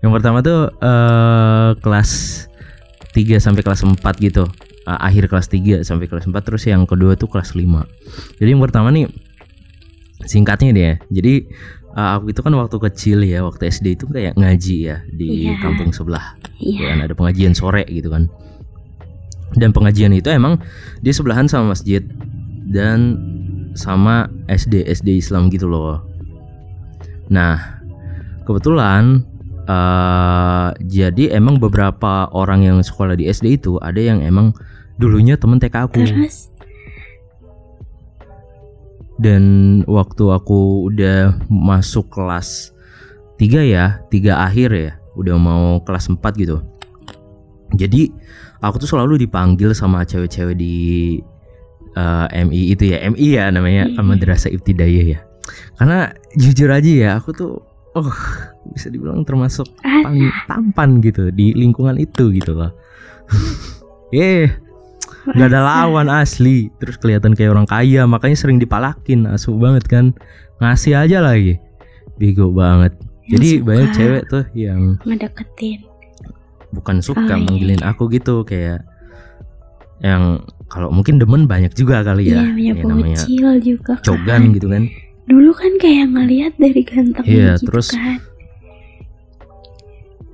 yang 0.00 0.10
pertama 0.10 0.40
tuh 0.40 0.66
eh, 0.74 1.70
kelas 1.78 2.10
3 3.12 3.36
sampai 3.38 3.60
kelas 3.60 3.84
4 3.84 3.96
gitu 4.18 4.48
Eh, 4.82 4.98
akhir 4.98 5.30
kelas 5.30 5.46
3 5.46 5.86
sampai 5.86 6.10
kelas 6.10 6.26
4 6.26 6.34
terus 6.42 6.66
yang 6.66 6.82
kedua 6.90 7.14
tuh 7.14 7.30
kelas 7.30 7.54
5 7.54 7.86
jadi 8.42 8.50
yang 8.50 8.58
pertama 8.58 8.90
nih 8.90 9.06
singkatnya 10.26 10.74
ya 10.74 10.94
jadi 11.06 11.46
eh, 11.94 12.08
aku 12.18 12.34
itu 12.34 12.42
kan 12.42 12.50
waktu 12.58 12.76
kecil 12.90 13.22
ya 13.22 13.46
waktu 13.46 13.70
SD 13.70 13.94
itu 13.94 14.10
kayak 14.10 14.34
ngaji 14.34 14.76
ya 14.90 14.96
di 15.06 15.46
Iya. 15.46 15.62
kampung 15.62 15.94
sebelah. 15.94 16.34
Ya 16.58 16.94
kan 16.94 16.98
ada 16.98 17.14
pengajian 17.14 17.54
sore 17.54 17.86
gitu 17.86 18.10
kan. 18.10 18.26
Dan 19.54 19.70
pengajian 19.70 20.10
itu 20.16 20.32
emang 20.34 20.58
dia 20.98 21.14
sebelahan 21.14 21.46
sama 21.46 21.78
masjid 21.78 22.02
dan 22.66 23.20
sama 23.78 24.34
SD 24.50 24.82
SD 24.82 25.22
Islam 25.22 25.46
gitu 25.46 25.70
loh. 25.70 26.02
Nah 27.30 27.86
kebetulan 28.42 29.22
eh 29.62 30.68
jadi 30.90 31.38
emang 31.38 31.62
beberapa 31.62 32.26
orang 32.34 32.66
yang 32.66 32.78
sekolah 32.82 33.14
di 33.14 33.30
SD 33.30 33.62
itu 33.62 33.78
ada 33.78 34.02
yang 34.02 34.18
emang 34.26 34.50
dulunya 35.02 35.34
temen 35.34 35.58
TK 35.58 35.74
aku 35.90 36.06
terus 36.06 36.52
dan 39.22 39.42
waktu 39.86 40.24
aku 40.34 40.90
udah 40.90 41.38
masuk 41.46 42.10
kelas 42.10 42.74
3 43.38 43.62
ya, 43.70 44.02
tiga 44.10 44.42
akhir 44.42 44.74
ya, 44.74 44.90
udah 45.14 45.38
mau 45.38 45.78
kelas 45.86 46.10
4 46.10 46.18
gitu. 46.42 46.58
Jadi 47.78 48.10
aku 48.58 48.82
tuh 48.82 48.90
selalu 48.90 49.22
dipanggil 49.22 49.72
sama 49.78 50.02
cewek-cewek 50.02 50.58
di 50.58 50.74
eh, 51.94 52.26
MI 52.34 52.74
itu 52.74 52.90
ya, 52.90 52.98
MI 53.06 53.26
ya 53.38 53.44
namanya 53.54 53.94
Iya. 53.94 54.02
Madrasah 54.02 54.50
Ibtidaiyah 54.50 55.06
ya. 55.06 55.20
Karena 55.78 56.10
jujur 56.34 56.70
aja 56.74 56.90
ya, 56.90 57.10
aku 57.22 57.30
tuh 57.30 57.62
oh 57.94 58.10
bisa 58.74 58.90
dibilang 58.90 59.22
termasuk 59.22 59.70
tampan 60.50 60.98
gitu 60.98 61.30
di 61.30 61.54
lingkungan 61.54 61.94
itu 61.94 62.34
gitu 62.34 62.58
loh. 62.58 62.74
Eh, 64.12 64.44
nggak 65.24 65.48
ada 65.48 65.60
lawan 65.60 66.08
asli. 66.20 66.70
Terus 66.76 66.96
kelihatan 66.96 67.32
kayak 67.32 67.52
orang 67.52 67.64
kaya, 67.64 68.02
makanya 68.04 68.36
sering 68.36 68.56
dipalakin. 68.56 69.26
Asu 69.26 69.54
banget 69.54 69.86
kan. 69.86 70.10
Ngasih 70.58 70.94
aja 70.96 71.18
lagi. 71.18 71.58
Bego 72.14 72.50
banget. 72.50 72.94
yang 73.22 73.30
Jadi 73.32 73.48
suka 73.52 73.64
banyak 73.64 73.88
cewek 73.92 74.22
tuh 74.26 74.44
yang 74.52 74.80
ngedeketin 75.00 75.80
bukan 76.70 76.96
suka 76.98 77.22
Oh, 77.22 77.28
iya. 77.28 77.36
manggilin 77.38 77.82
aku 77.82 78.08
gitu 78.08 78.42
kayak 78.42 78.82
yang 80.00 80.40
kalau 80.66 80.88
mungkin 80.88 81.20
demen 81.20 81.44
banyak 81.44 81.70
juga 81.72 82.00
kali 82.00 82.26
ya. 82.26 82.42
iya 82.48 82.72
Ya, 82.72 82.74
punya 82.74 82.82
namanya 82.88 83.22
juga 83.60 83.92
kan. 83.94 84.02
cogan 84.02 84.42
gitu 84.50 84.66
kan. 84.66 84.84
dulu 85.30 85.52
kan 85.52 85.72
kayak 85.78 86.10
ngelihat 86.10 86.52
dari 86.56 86.82
gantengnya 86.82 87.30
Iya, 87.30 87.52
gitu 87.54 87.64
terus- 87.68 87.92
kan 87.92 88.18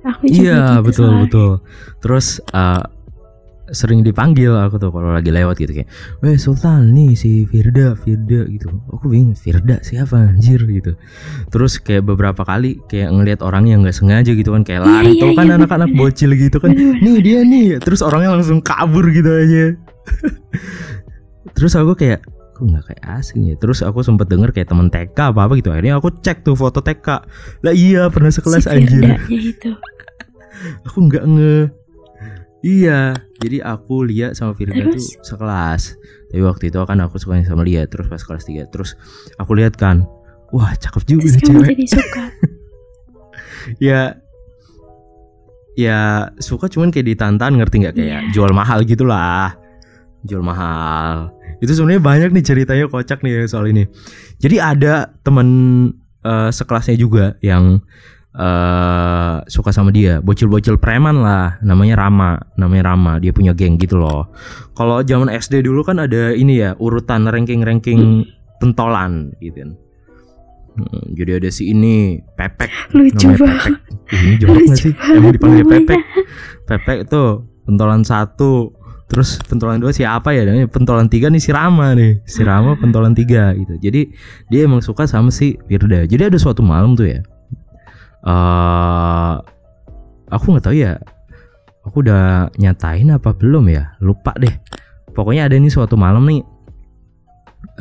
aku 0.01 0.23
juga 0.25 0.41
Iya, 0.41 0.59
gitu 0.65 0.81
betul 0.81 1.11
betul. 1.21 1.51
Terus 1.99 2.27
uh, 2.49 2.83
sering 3.71 4.01
dipanggil 4.01 4.51
aku 4.53 4.77
tuh 4.77 4.89
kalau 4.89 5.13
lagi 5.13 5.29
lewat 5.29 5.57
gitu 5.59 5.71
kayak, 5.71 5.89
"Weh 6.21 6.35
Sultan 6.35 6.93
nih 6.93 7.13
si 7.13 7.45
Firda, 7.45 7.93
Firda 7.93 8.45
gitu." 8.49 8.69
Aku 8.91 9.09
bingung, 9.09 9.33
Firda 9.33 9.79
siapa 9.81 10.33
anjir 10.33 10.61
gitu. 10.65 10.97
Terus 11.49 11.77
kayak 11.79 12.05
beberapa 12.09 12.41
kali 12.43 12.81
kayak 12.87 13.09
ngelihat 13.13 13.39
orang 13.41 13.69
yang 13.69 13.81
nggak 13.85 13.95
sengaja 13.95 14.31
gitu 14.33 14.51
kan 14.53 14.61
kayak 14.65 14.81
Iya, 14.83 14.89
lari 14.89 15.11
iya, 15.15 15.21
tuh 15.21 15.29
kan 15.37 15.45
iya, 15.47 15.55
anak-anak 15.59 15.89
bener. 15.93 15.99
bocil 15.99 16.31
gitu 16.35 16.57
kan. 16.61 16.71
Nih 16.75 17.17
dia 17.21 17.39
nih. 17.43 17.67
Terus 17.81 17.99
orangnya 18.01 18.35
langsung 18.35 18.59
kabur 18.61 19.05
gitu 19.09 19.29
aja. 19.29 19.65
Terus 21.57 21.73
aku 21.75 21.93
kayak 21.95 22.23
kok 22.55 22.63
nggak 22.67 22.83
kayak 22.91 23.03
asing 23.19 23.47
ya. 23.47 23.55
Terus 23.55 23.83
aku 23.83 24.03
sempet 24.03 24.27
denger 24.27 24.51
kayak 24.51 24.67
temen 24.67 24.87
TK 24.91 25.31
apa 25.35 25.47
apa 25.47 25.53
gitu. 25.55 25.71
Akhirnya 25.71 25.99
aku 25.99 26.11
cek 26.11 26.43
tuh 26.43 26.55
foto 26.55 26.83
TK. 26.83 27.07
Lah 27.63 27.73
iya 27.73 28.07
pernah 28.11 28.31
sekelas 28.31 28.67
si 28.67 28.69
anjir 28.71 29.03
Firdanya 29.03 29.39
itu 29.39 29.71
aku 30.83 31.07
nggak 31.07 31.23
nge 31.23 31.55
iya 32.61 33.15
jadi 33.37 33.63
aku 33.63 34.03
lihat 34.03 34.35
sama 34.35 34.51
Firda 34.53 34.75
Terus? 34.75 35.15
tuh 35.15 35.23
sekelas. 35.25 35.81
Tapi 36.29 36.41
waktu 36.43 36.63
itu 36.69 36.77
kan 36.77 36.97
aku 36.99 37.17
suka 37.17 37.41
sama 37.41 37.63
dia 37.63 37.85
terus 37.85 38.05
pas 38.05 38.19
kelas 38.19 38.43
3 38.45 38.69
terus 38.69 38.93
aku 39.35 39.57
lihat 39.57 39.73
kan 39.73 40.05
wah 40.49 40.73
cakep 40.73 41.03
juga 41.07 41.27
terus 41.33 41.41
cewek. 41.41 41.67
jadi 41.73 41.85
suka? 41.87 42.23
Ya 43.77 44.17
ya 45.75 45.99
suka 46.37 46.67
cuman 46.67 46.89
kayak 46.89 47.07
ditantan 47.07 47.55
ngerti 47.55 47.75
nggak? 47.81 47.93
Kayak 47.95 48.07
Iya. 48.07 48.19
jual 48.33 48.51
mahal 48.51 48.83
gitulah 48.83 49.55
jual 50.21 50.43
mahal. 50.43 51.31
Itu 51.59 51.71
sebenarnya 51.71 52.03
banyak 52.03 52.29
nih 52.33 52.43
ceritanya 52.43 52.85
kocak 52.87 53.19
nih 53.21 53.47
soal 53.47 53.67
ini. 53.67 53.87
Jadi 54.39 54.59
ada 54.59 55.15
teman 55.23 55.47
eh, 56.19 56.49
sekelasnya 56.51 56.95
juga 56.95 57.39
yang 57.39 57.79
eh 58.39 59.35
suka 59.51 59.75
sama 59.75 59.91
dia. 59.91 60.23
Bocil-bocil 60.23 60.79
preman 60.79 61.19
lah. 61.19 61.59
Namanya 61.59 62.07
Rama. 62.07 62.39
Namanya 62.55 62.95
Rama. 62.95 63.19
Dia 63.19 63.35
punya 63.35 63.51
geng 63.51 63.75
gitu 63.75 63.99
loh. 63.99 64.31
Kalau 64.79 65.03
zaman 65.03 65.27
SD 65.27 65.67
dulu 65.67 65.83
kan 65.83 65.99
ada 65.99 66.31
ini 66.31 66.63
ya 66.63 66.79
urutan 66.79 67.27
ranking-ranking 67.27 68.23
pentolan 68.63 69.35
gitu 69.43 69.67
kan. 69.67 69.71
Hmm, 70.79 71.11
jadi 71.11 71.43
ada 71.43 71.49
si 71.51 71.75
ini 71.75 72.23
Pepek. 72.39 72.71
Lucu 72.95 73.27
namanya 73.27 73.39
banget. 73.43 73.59
Pepek. 73.59 74.15
Ini 74.15 74.35
jorok 74.39 74.63
gak 74.63 74.77
sih? 74.79 74.93
Emang 74.95 75.31
dipanggil. 75.35 75.65
Pepek. 75.67 76.01
Pepek 76.63 76.97
itu 77.11 77.23
pentolan 77.67 78.01
satu. 78.07 78.71
Terus 79.09 79.41
pentolan 79.43 79.81
dua 79.81 79.91
siapa 79.91 80.31
ya? 80.31 80.47
Namanya 80.47 80.69
pentolan 80.71 81.11
tiga 81.11 81.27
nih 81.27 81.41
si 81.43 81.51
Rama 81.51 81.91
nih. 81.97 82.23
Si 82.23 82.39
Rama 82.45 82.79
pentolan 82.79 83.11
tiga 83.11 83.51
gitu. 83.57 83.75
Jadi 83.81 84.15
dia 84.47 84.63
emang 84.63 84.79
suka 84.79 85.03
sama 85.09 85.33
si 85.33 85.59
Firda. 85.67 86.07
Jadi 86.07 86.31
ada 86.31 86.37
suatu 86.39 86.63
malam 86.63 86.95
tuh 86.95 87.11
ya 87.11 87.19
eh 88.25 89.33
aku 90.29 90.45
nggak 90.55 90.65
tahu 90.65 90.75
ya. 90.75 90.99
Aku 91.87 92.05
udah 92.05 92.53
nyatain 92.59 93.09
apa 93.09 93.33
belum 93.33 93.71
ya? 93.71 93.97
Lupa 94.03 94.35
deh. 94.37 94.51
Pokoknya 95.15 95.49
ada 95.49 95.55
nih 95.57 95.71
suatu 95.71 95.97
malam 95.97 96.27
nih. 96.27 96.43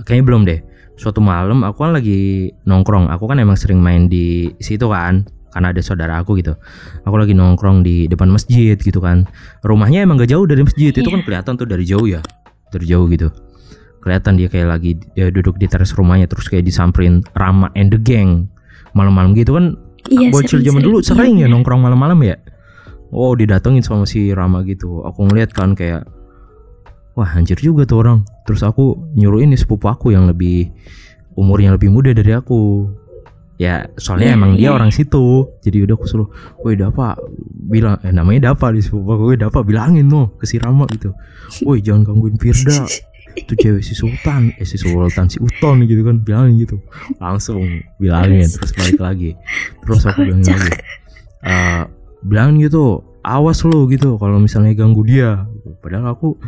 Kayaknya 0.07 0.25
belum 0.25 0.43
deh. 0.49 0.61
Suatu 0.99 1.23
malam 1.23 1.63
aku 1.63 1.87
kan 1.87 1.93
lagi 1.95 2.51
nongkrong. 2.65 3.11
Aku 3.13 3.29
kan 3.31 3.39
emang 3.39 3.59
sering 3.59 3.79
main 3.79 4.11
di 4.11 4.51
situ 4.59 4.89
kan 4.91 5.27
karena 5.53 5.75
ada 5.75 5.81
saudara 5.83 6.19
aku 6.23 6.39
gitu. 6.39 6.55
Aku 7.05 7.15
lagi 7.19 7.35
nongkrong 7.35 7.83
di 7.83 8.07
depan 8.07 8.31
masjid 8.31 8.79
gitu 8.79 8.99
kan. 9.03 9.27
Rumahnya 9.67 10.07
emang 10.07 10.19
gak 10.19 10.31
jauh 10.31 10.47
dari 10.47 10.63
masjid. 10.65 10.91
Itu 10.95 11.05
Iya. 11.05 11.15
kan 11.19 11.23
kelihatan 11.27 11.53
tuh 11.59 11.67
dari 11.69 11.85
jauh 11.87 12.07
ya. 12.07 12.23
Dari 12.71 12.87
jauh 12.87 13.07
gitu. 13.11 13.29
Kelihatan 13.99 14.39
dia 14.39 14.49
kayak 14.49 14.69
lagi 14.79 14.91
dia 15.15 15.29
duduk 15.29 15.59
di 15.59 15.67
teras 15.67 15.91
rumahnya 15.93 16.31
terus 16.31 16.47
kayak 16.47 16.65
disamperin 16.65 17.21
Rama 17.35 17.69
and 17.75 17.91
the 17.93 18.01
gang. 18.01 18.47
Malam-malam 18.97 19.35
gitu 19.37 19.59
kan 19.59 19.75
iya, 20.07 20.31
bocil 20.31 20.63
zaman 20.63 20.81
dulu 20.81 21.03
Iya, 21.03 21.07
sering 21.11 21.35
ya 21.39 21.47
bener. 21.47 21.59
nongkrong 21.59 21.81
malam-malam 21.83 22.19
ya. 22.23 22.37
Oh 23.11 23.33
didatengin 23.35 23.83
sama 23.83 24.05
si 24.05 24.31
Rama 24.31 24.63
gitu. 24.63 25.03
Aku 25.03 25.27
ngeliat 25.27 25.51
kan 25.51 25.73
kayak 25.75 26.07
wah 27.17 27.31
anjir 27.35 27.59
juga 27.59 27.83
tuh 27.83 28.05
orang. 28.05 28.19
Terus 28.47 28.63
aku 28.63 28.95
nyuruh 29.17 29.43
ini 29.43 29.59
sepupu 29.59 29.89
aku 29.89 30.13
yang 30.15 30.29
lebih 30.29 30.71
umurnya 31.35 31.75
lebih 31.75 31.91
muda 31.91 32.13
dari 32.13 32.31
aku. 32.31 32.87
Ya 33.59 33.91
soalnya 33.99 34.31
Iya, 34.31 34.39
emang 34.39 34.51
dia 34.55 34.71
iya. 34.71 34.77
orang 34.77 34.95
situ. 34.95 35.51
Jadi 35.67 35.83
udah 35.83 35.99
aku 35.99 36.07
suruh, 36.07 36.29
woi 36.63 36.79
Dapa 36.79 37.19
bilang, 37.67 37.99
eh, 38.07 38.15
namanya 38.15 38.55
Dapa 38.55 38.71
di 38.71 38.79
sepupu 38.79 39.19
aku, 39.19 39.23
woi 39.35 39.39
Dapa 39.41 39.67
bilangin 39.67 40.07
no 40.07 40.31
ke 40.39 40.47
si 40.47 40.63
Rama 40.63 40.87
gitu. 40.95 41.11
Woi 41.67 41.81
jangan 41.81 42.05
gangguin 42.07 42.37
Firda. 42.39 42.85
Itu 43.35 43.53
cewek 43.59 43.83
si 43.85 43.93
Sultan, 43.93 44.55
eh 44.57 44.67
si 44.69 44.77
Sultan 44.81 45.27
si 45.29 45.43
Uton 45.43 45.85
gitu 45.85 46.03
kan 46.07 46.23
bilangin 46.23 46.65
gitu. 46.65 46.77
Langsung 47.19 47.83
bilangin 48.01 48.49
terus 48.49 48.73
balik 48.77 49.01
lagi. 49.01 49.31
Terus 49.85 50.03
aku 50.07 50.21
Kocak. 50.25 50.57
lagi. 50.57 50.71
Eh 51.45 51.83
bilangin 52.25 52.67
gitu 52.67 53.05
awas 53.23 53.61
lo 53.63 53.85
gitu 53.91 54.17
kalau 54.17 54.41
misalnya 54.41 54.73
ganggu 54.75 55.03
dia. 55.05 55.45
Padahal 55.85 56.17
aku 56.17 56.39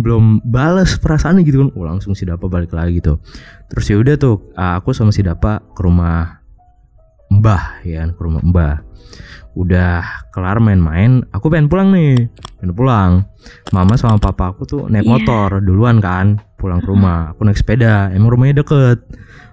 belum 0.00 0.40
balas 0.42 0.96
perasaannya 0.96 1.44
gitu 1.44 1.66
kan. 1.66 1.70
Oh, 1.76 1.84
langsung 1.84 2.16
si 2.16 2.24
Dapa 2.24 2.48
balik 2.48 2.72
lagi 2.72 2.98
gitu. 2.98 3.20
Terus 3.68 3.84
ya 3.86 3.96
udah 4.00 4.14
tuh 4.16 4.36
eh, 4.56 4.72
aku 4.78 4.96
sama 4.96 5.12
si 5.12 5.20
Dapa 5.20 5.60
ke 5.76 5.80
rumah 5.84 6.40
Mbah 7.30 7.86
ya 7.86 8.02
kan 8.02 8.10
ke 8.18 8.20
rumah 8.26 8.42
Mbah 8.42 8.74
udah 9.58 10.02
kelar 10.30 10.62
main-main 10.62 11.26
aku 11.34 11.50
pengen 11.50 11.66
pulang 11.66 11.90
nih. 11.90 12.30
Pengen 12.60 12.74
pulang. 12.76 13.10
Mama 13.74 13.98
sama 13.98 14.20
papa 14.20 14.54
aku 14.54 14.62
tuh 14.68 14.82
naik 14.86 15.04
Iya. 15.06 15.10
motor 15.10 15.48
duluan 15.64 15.98
kan 15.98 16.38
pulang 16.60 16.78
ke 16.84 16.88
rumah. 16.88 17.34
Aku 17.34 17.42
naik 17.42 17.58
sepeda 17.58 18.12
emang 18.14 18.36
rumahnya 18.36 18.62
deket. 18.62 19.02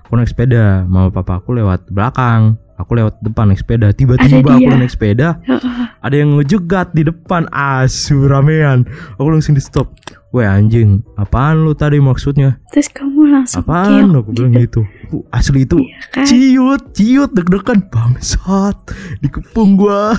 Aku 0.08 0.16
naik 0.16 0.30
sepeda 0.30 0.86
mama 0.86 1.10
papa 1.10 1.42
aku 1.42 1.58
lewat 1.58 1.90
belakang 1.90 2.60
aku 2.78 2.98
lewat 2.98 3.20
depan 3.20 3.50
naik 3.50 3.60
sepeda. 3.60 3.92
Tiba-tiba 3.92 4.58
aku 4.58 4.72
naik 4.72 4.94
sepeda. 4.94 5.42
Ada 6.06 6.16
yang 6.24 6.38
ngejegat 6.38 6.94
di 6.94 7.04
depan. 7.04 7.50
Asu 7.50 8.30
ramean. 8.30 8.86
Aku 9.18 9.28
langsung 9.28 9.58
di 9.58 9.62
stop. 9.62 9.92
Weh 10.36 10.44
anjing 10.44 11.02
apaan 11.16 11.64
lu 11.64 11.72
tadi 11.72 11.98
maksudnya? 12.04 12.60
Terus 12.70 12.92
kamu 12.92 13.32
langsung 13.32 13.64
apaan? 13.64 14.12
aku 14.12 14.30
bilang 14.36 14.54
gitu. 14.60 14.84
Uh, 15.10 15.24
asli 15.32 15.64
itu 15.64 15.80
Iya 15.80 16.00
kan? 16.12 16.26
ciut 16.28 16.82
ciut 16.94 17.32
deg-degan. 17.34 17.80
Bangsat 17.90 18.76
dikepung 19.24 19.80
gua. 19.80 20.14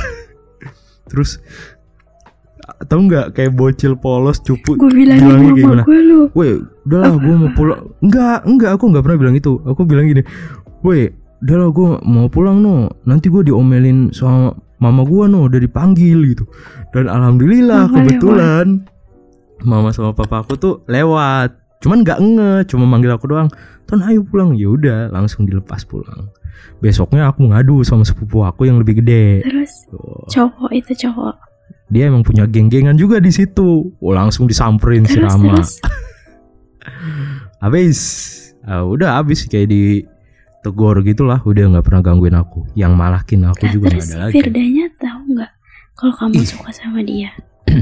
Terus 1.13 1.39
tahu 2.89 3.09
nggak 3.09 3.33
kayak 3.33 3.53
bocil 3.57 3.97
polos 3.97 4.41
cupu 4.45 4.77
gue 4.77 4.91
bilangin 4.93 5.25
bilangnya 5.25 5.51
kayak 5.53 5.61
gimana? 5.61 5.83
gue 5.85 6.01
lu. 6.05 6.21
Weh, 6.37 6.55
udahlah 6.85 7.17
gue 7.17 7.35
mau 7.37 7.51
pulang. 7.57 7.81
Enggak, 8.05 8.39
enggak, 8.45 8.71
aku 8.77 8.85
nggak 8.93 9.05
pernah 9.05 9.19
bilang 9.19 9.37
itu. 9.37 9.53
Aku 9.65 9.81
bilang 9.85 10.05
gini, 10.09 10.23
weh, 10.85 11.13
udahlah 11.43 11.71
gue 11.71 11.89
mau 12.07 12.27
pulang 12.27 12.59
no. 12.63 12.91
Nanti 13.07 13.31
gue 13.31 13.47
diomelin 13.47 14.11
sama 14.11 14.55
mama 14.79 15.03
gue 15.07 15.25
no, 15.27 15.47
udah 15.47 15.61
dipanggil 15.61 16.35
gitu. 16.35 16.45
Dan 16.95 17.11
alhamdulillah 17.11 17.91
Mama 17.91 17.95
kebetulan 18.01 18.67
mama 19.67 19.91
sama 19.91 20.15
papa 20.15 20.43
aku 20.47 20.55
tuh 20.59 20.75
lewat. 20.87 21.55
Cuman 21.79 22.03
nggak 22.03 22.19
nge, 22.19 22.51
cuma 22.75 22.85
manggil 22.91 23.15
aku 23.15 23.31
doang. 23.31 23.47
Ton 23.87 24.03
ayo 24.03 24.27
pulang. 24.27 24.55
Ya 24.59 24.67
udah, 24.71 25.15
langsung 25.15 25.47
dilepas 25.47 25.87
pulang. 25.87 26.31
Besoknya 26.83 27.31
aku 27.31 27.47
ngadu 27.51 27.87
sama 27.87 28.03
sepupu 28.03 28.43
aku 28.43 28.67
yang 28.67 28.83
lebih 28.83 28.99
gede. 29.03 29.43
terus 29.47 29.87
Tuh. 29.91 30.27
cowok 30.31 30.71
itu 30.75 30.95
cowok 31.07 31.39
Dia 31.91 32.11
emang 32.11 32.27
punya 32.27 32.45
geng-gengan 32.51 32.99
juga 32.99 33.23
di 33.23 33.31
situ. 33.31 33.95
Oh, 33.99 34.13
langsung 34.15 34.51
disamperin 34.51 35.07
si 35.07 35.19
terus 35.19 35.31
Rama. 35.33 35.55
terus 35.55 35.71
habis 37.63 37.99
Ah, 38.69 38.85
udah 38.85 39.17
habis 39.17 39.49
kayak 39.49 39.73
di 39.73 40.05
tegur 40.69 41.01
gitulah 41.01 41.41
udah 41.41 41.65
nggak 41.73 41.85
pernah 41.89 42.03
gangguin 42.05 42.37
aku. 42.37 42.69
Yang 42.77 42.93
malakin 42.93 43.41
aku 43.49 43.65
Nah, 43.65 43.73
juga 43.73 43.87
terus 43.91 44.13
ada 44.13 44.17
lagi. 44.29 44.33
Firdanya 44.37 44.85
tahu 45.01 45.21
nggak 45.33 45.53
kalau 45.97 46.13
kamu 46.15 46.45
suka 46.45 46.71
sama 46.71 47.01
dia? 47.01 47.33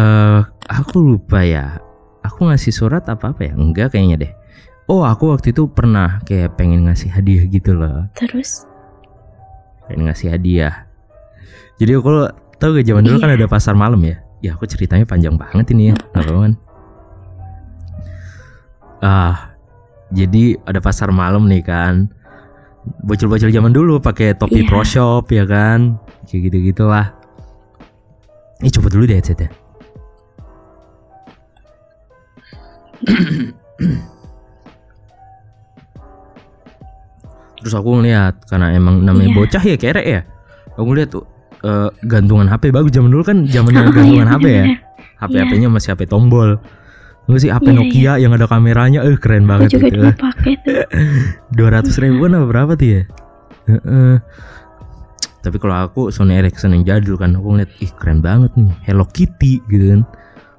eh 0.00 0.40
aku 0.66 0.96
lupa 0.98 1.44
ya. 1.44 1.78
Aku 2.20 2.48
ngasih 2.48 2.72
surat 2.72 3.04
apa 3.06 3.32
apa 3.32 3.40
ya? 3.44 3.52
Enggak 3.52 3.92
kayaknya 3.92 4.16
deh. 4.28 4.32
Oh 4.90 5.06
aku 5.06 5.30
waktu 5.30 5.54
itu 5.54 5.70
pernah 5.70 6.18
kayak 6.26 6.58
pengen 6.58 6.88
ngasih 6.88 7.10
hadiah 7.12 7.46
gitu 7.46 7.76
loh. 7.76 8.10
Terus? 8.18 8.66
Pengen 9.86 10.10
ngasih 10.10 10.34
hadiah. 10.34 10.86
Jadi 11.78 11.96
aku 11.96 12.28
tahu 12.60 12.76
gak 12.76 12.86
zaman 12.86 13.02
dulu 13.06 13.16
kan 13.22 13.30
Iya. 13.32 13.38
ada 13.40 13.46
pasar 13.48 13.72
malam 13.72 14.02
ya? 14.04 14.18
Ya 14.40 14.52
aku 14.56 14.66
ceritanya 14.66 15.06
panjang 15.06 15.36
banget 15.38 15.72
ini 15.72 15.92
ya. 15.92 15.96
Kan? 16.12 16.54
Ah 19.00 19.49
jadi 20.10 20.58
ada 20.64 20.78
pasar 20.78 21.10
malam 21.10 21.46
nih 21.46 21.62
kan 21.62 22.10
bocil-bocil 23.00 23.48
zaman 23.48 23.70
dulu 23.70 23.98
pakai 23.98 24.32
topi 24.32 24.62
Iya. 24.62 24.68
pro 24.68 24.82
shop 24.82 25.28
ya 25.28 25.44
kan 25.44 25.96
kayak 26.24 26.48
gitu 26.48 26.56
gitulah 26.66 27.12
ini 28.58 28.68
coba 28.68 28.88
dulu 28.88 29.04
deh 29.04 29.16
headsetnya 29.16 29.50
Terus 37.60 37.74
aku 37.76 38.00
ngeliat 38.00 38.40
karena 38.48 38.72
emang 38.72 39.04
namanya 39.04 39.28
Iya. 39.30 39.36
bocah 39.36 39.62
ya 39.62 39.76
kerek 39.76 40.06
ya. 40.06 40.20
Aku 40.74 40.88
ngeliat 40.88 41.12
tuh 41.12 41.24
eh, 41.60 41.88
gantungan 42.08 42.48
HP 42.48 42.72
bagus 42.72 42.88
zaman 42.88 43.12
dulu 43.12 43.20
kan 43.20 43.44
zamannya 43.44 43.80
Oh, 43.84 43.92
gantungan 43.96 44.26
iya, 44.26 44.32
HP 44.32 44.44
ya. 44.46 44.64
bener-bener. 44.64 44.88
HP-HP-nya 45.20 45.68
masih 45.68 45.88
HP 45.92 46.00
tombol. 46.08 46.56
Enggak 47.30 47.40
sih 47.40 47.50
HP 47.54 47.62
Iya, 47.64 47.76
Nokia 47.78 48.12
yang 48.18 48.32
ada 48.34 48.46
kameranya, 48.50 49.06
eh 49.06 49.14
keren 49.14 49.46
banget 49.46 49.78
juga 49.78 49.86
gitu. 49.86 49.96
dulu 50.02 50.10
pakai 50.18 50.54
tuh. 50.58 50.82
Dua 51.56 51.68
ratus 51.70 51.94
ribuan 51.96 52.34
apa 52.34 52.46
berapa 52.50 52.72
tuh 52.74 52.88
ya? 52.90 53.02
Heeh. 53.70 54.14
Tapi 55.40 55.56
kalau 55.56 55.78
aku 55.78 56.10
Sony 56.10 56.36
Ericsson 56.36 56.74
yang 56.74 56.84
jadul 56.84 57.16
kan 57.16 57.32
aku 57.32 57.54
ngeliat 57.54 57.70
ih 57.80 57.88
keren 57.96 58.20
banget 58.20 58.50
nih 58.58 58.68
Hello 58.84 59.06
Kitty 59.06 59.62
gitu 59.70 59.94
kan. 59.94 60.02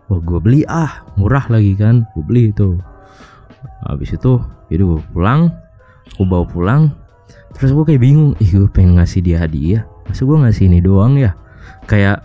Wah 0.07 0.17
gue 0.17 0.39
beli 0.39 0.63
ah 0.65 1.03
murah 1.13 1.43
lagi 1.51 1.75
kan, 1.75 2.07
gue 2.15 2.23
beli 2.23 2.49
itu. 2.49 2.79
Habis 3.83 4.15
itu 4.15 4.39
jadi 4.71 4.81
gue 4.81 5.03
pulang, 5.11 5.51
aku 6.15 6.23
bawa 6.23 6.47
pulang. 6.47 6.81
Terus 7.51 7.75
aku 7.75 7.83
kayak 7.83 7.99
bingung, 7.99 8.31
ih 8.39 8.47
gue 8.47 8.71
pengen 8.71 8.95
ngasih 8.95 9.19
dia 9.19 9.43
hadiah. 9.43 9.83
Masa 10.07 10.23
gue 10.23 10.37
ngasih 10.39 10.65
ini 10.71 10.79
doang 10.79 11.19
ya? 11.19 11.35
Kayak 11.85 12.23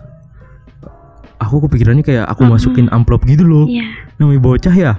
aku 1.36 1.68
kepikirannya 1.68 2.00
kayak 2.00 2.24
aku 2.26 2.48
masukin 2.48 2.88
amplop 2.88 3.20
gitu 3.28 3.44
loh 3.44 3.66
Iya. 3.68 3.84
Namanya 4.16 4.40
bocah 4.40 4.75
ya? 4.75 4.92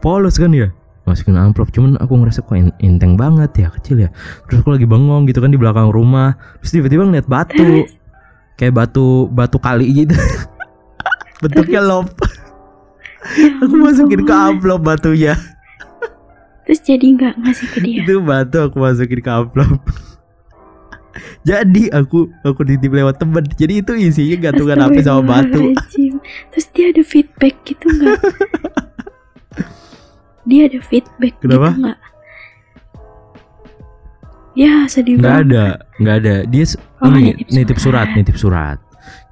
Polos 0.00 0.36
kan 0.36 0.52
ya 0.52 0.70
masukin 1.06 1.38
amplop 1.38 1.70
cuman 1.70 1.94
aku 2.02 2.18
ngerasa 2.18 2.42
kok 2.42 2.58
en- 2.58 2.74
enteng 2.82 3.14
banget 3.14 3.54
ya 3.54 3.68
kecil 3.70 3.96
ya. 4.02 4.10
Terus 4.50 4.66
aku 4.66 4.74
lagi 4.74 4.84
bengong 4.90 5.30
gitu 5.30 5.38
kan 5.38 5.54
di 5.54 5.58
belakang 5.58 5.94
rumah. 5.94 6.34
Terus 6.60 6.72
tiba-tiba 6.74 7.06
ngeliat 7.06 7.30
batu. 7.30 7.86
Kayak 8.58 8.74
batu 8.74 9.30
batu 9.30 9.56
kali 9.62 9.86
gitu. 10.04 10.18
Bentuknya 11.42 11.84
lop 11.84 12.10
aku 13.62 13.74
masukin 13.78 14.26
ke 14.26 14.34
amplop 14.34 14.82
batunya. 14.82 15.38
Terus 16.66 16.80
jadi 16.82 17.06
nggak 17.14 17.34
ngasih 17.38 17.66
ke 17.70 17.78
dia. 17.78 18.02
itu 18.02 18.18
batu 18.18 18.58
aku 18.66 18.76
masukin 18.82 19.22
ke 19.22 19.30
amplop 19.30 19.78
jadi 21.46 21.82
aku 21.94 22.26
aku 22.42 22.60
dititip 22.66 22.90
lewat 22.92 23.22
temen 23.22 23.46
jadi 23.54 23.78
itu 23.78 23.94
isinya 23.94 24.50
gantungan 24.50 24.82
HP 24.82 24.96
sama 25.00 25.22
batu. 25.22 25.70
Terus 26.50 26.66
dia 26.74 26.90
ada 26.90 27.02
feedback 27.06 27.54
gitu 27.62 27.86
nggak? 27.86 28.18
dia 30.50 30.60
ada 30.66 30.78
feedback 30.82 31.34
Kenapa? 31.38 31.70
gitu 31.70 31.80
nggak? 31.86 31.98
Ya 34.56 34.88
sedih 34.88 35.20
nggak 35.20 35.30
banget. 35.30 35.46
ada 35.52 35.64
nggak 36.00 36.16
ada 36.24 36.34
dia 36.48 36.64
Oh, 36.96 37.12
ini 37.12 37.36
nitip 37.36 37.52
nitip 37.52 37.78
surat 37.78 38.08
surat. 38.08 38.16
nitip 38.16 38.36
surat 38.40 38.78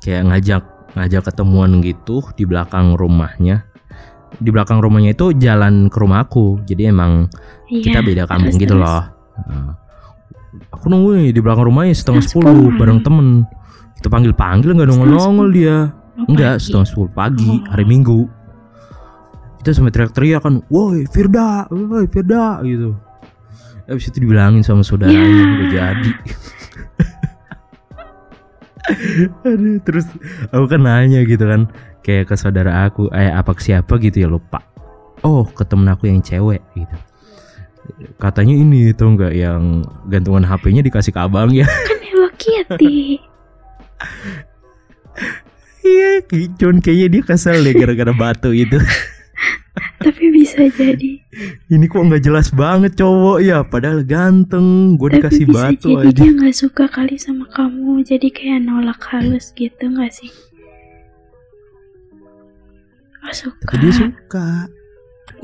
kayak 0.05 0.23
ngajak 0.29 0.63
ngajak 0.95 1.23
ketemuan 1.25 1.81
gitu 1.81 2.21
di 2.37 2.45
belakang 2.45 2.93
rumahnya 2.93 3.65
di 4.37 4.53
belakang 4.53 4.85
rumahnya 4.85 5.17
itu 5.17 5.33
jalan 5.35 5.89
ke 5.89 5.97
rumahku 5.97 6.61
jadi 6.69 6.93
emang 6.93 7.33
Iya, 7.73 7.81
kita 7.89 7.99
beda 8.05 8.23
kampung 8.29 8.53
terus, 8.53 8.63
gitu 8.69 8.75
terus. 8.77 8.85
loh 8.85 9.03
aku 10.71 10.87
nunggu 10.87 11.11
nih 11.17 11.31
di 11.31 11.41
belakang 11.41 11.67
rumahnya 11.67 11.95
setengah 11.95 12.23
sepuluh 12.23 12.71
bareng 12.75 13.01
temen. 13.01 13.45
Kita 13.97 14.09
panggil 14.09 14.33
panggil 14.33 14.75
nggak 14.75 14.89
nongol 14.91 15.09
nongol 15.11 15.49
dia. 15.51 15.91
Oh, 16.15 16.31
enggak 16.31 16.59
pagi. 16.59 16.65
setengah 16.69 16.87
sepuluh 16.87 17.11
pagi 17.11 17.51
Oh. 17.51 17.65
hari 17.69 17.85
minggu. 17.85 18.29
Kita 19.59 19.71
sampai 19.73 19.91
teriak-teriak 19.91 20.41
kan 20.45 20.55
woi 20.69 21.09
Firda 21.09 21.65
woi 21.69 22.05
Firda 22.07 22.61
gitu. 22.63 22.95
Habis 23.85 24.09
itu 24.09 24.19
dibilangin 24.21 24.61
sama 24.61 24.81
saudaranya 24.81 25.21
Ya. 25.21 25.45
udah 25.45 25.69
jadi. 25.71 26.11
Aduh, 29.45 29.81
terus 29.81 30.05
aku 30.53 30.65
kan 30.69 30.85
nanya 30.85 31.25
gitu 31.25 31.41
kan 31.41 31.73
kayak 32.05 32.29
ke 32.29 32.35
saudara 32.37 32.85
aku 32.85 33.09
eh 33.11 33.33
apa 33.33 33.57
siapa? 33.57 33.97
gitu 33.97 34.21
ya 34.21 34.29
lupa. 34.29 34.61
Oh 35.25 35.49
ke 35.49 35.65
temen 35.65 35.89
aku 35.89 36.05
yang 36.05 36.21
cewek 36.21 36.61
gitu 36.77 36.93
katanya 38.17 38.55
ini 38.55 38.93
tuh 38.93 39.13
nggak 39.13 39.33
yang 39.33 39.85
gantungan 40.09 40.43
HP-nya 40.43 40.81
dikasih 40.81 41.13
ke 41.13 41.21
abang 41.21 41.53
ya 41.53 41.69
Kan 41.69 42.01
Hello 42.01 42.29
Kitty. 42.35 43.21
iya 45.85 46.25
cuman 46.59 46.81
kayaknya 46.81 47.07
dia 47.13 47.23
kesel 47.23 47.61
deh 47.61 47.75
gara-gara 47.75 48.13
batu 48.13 48.51
itu 48.51 48.81
Tapi 49.75 50.25
bisa 50.31 50.69
jadi. 50.69 51.17
ini 51.67 51.85
kok 51.89 51.99
nggak 51.99 52.23
jelas 52.23 52.53
banget 52.53 52.93
cowok 52.95 53.41
ya 53.41 53.65
padahal 53.65 54.05
ganteng 54.05 54.95
gue 54.95 55.09
Tapi 55.09 55.17
dikasih 55.19 55.45
bisa 55.49 55.57
batu 55.73 55.89
jadi 55.97 56.09
aja 56.09 56.21
dia 56.21 56.31
nggak 56.31 56.55
suka 56.55 56.85
kali 56.87 57.17
sama 57.17 57.49
kamu. 57.51 58.05
Jadi 58.05 58.29
kayak 58.29 58.61
nolak 58.63 59.01
halus 59.09 59.49
gitu 59.57 59.81
nggak 59.89 60.13
sih? 60.13 60.29
Oh, 63.25 63.33
suka. 63.33 63.57
tapi 63.65 63.77
dia 63.81 63.93
suka 63.97 64.49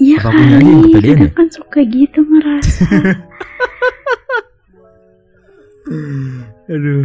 Iya. 0.00 0.16
Kali, 0.16 0.64
kepedean 0.88 0.96
kadang 0.96 1.28
ya? 1.28 1.36
kan 1.36 1.48
suka 1.52 1.80
gitu 1.84 2.20
ngerasa. 2.24 2.84
aduh. 6.72 7.04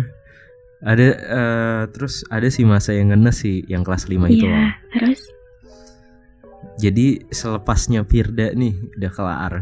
Ada 0.85 1.07
eh, 1.17 1.81
terus 1.91 2.23
ada 2.29 2.47
sih 2.47 2.63
masa 2.63 2.93
yang 2.95 3.11
ngenes 3.11 3.41
sih 3.43 3.67
yang 3.67 3.83
kelas 3.83 4.07
5 4.07 4.15
itu. 4.31 4.47
Loh 4.47 4.53
Iya, 4.53 4.65
terus? 4.95 5.21
Jadi 6.79 7.25
selepasnya 7.31 8.07
Firda 8.07 8.53
nih 8.55 8.75
udah 8.95 9.11
kelar. 9.11 9.53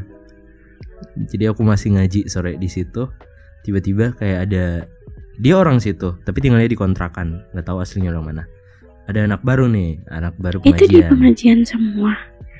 Jadi 1.29 1.43
aku 1.49 1.61
masih 1.65 1.97
ngaji 1.97 2.29
sore 2.29 2.59
di 2.59 2.69
situ. 2.69 3.09
Tiba-tiba 3.63 4.13
kayak 4.19 4.39
ada 4.49 4.65
dia 5.39 5.55
orang 5.57 5.81
situ 5.81 6.13
tapi 6.21 6.43
tinggalnya 6.43 6.69
di 6.69 6.77
kontrakan. 6.77 7.47
Nggak 7.55 7.65
tahu 7.65 7.79
aslinya 7.81 8.13
orang 8.13 8.25
mana. 8.35 8.43
Ada 9.07 9.25
anak 9.27 9.41
baru 9.47 9.71
nih 9.71 10.03
anak 10.11 10.35
baru 10.39 10.59
itu 10.63 10.85
di 10.85 10.99
pengajian. 11.01 11.09
pengajian 11.11 11.59
semua. 11.63 12.11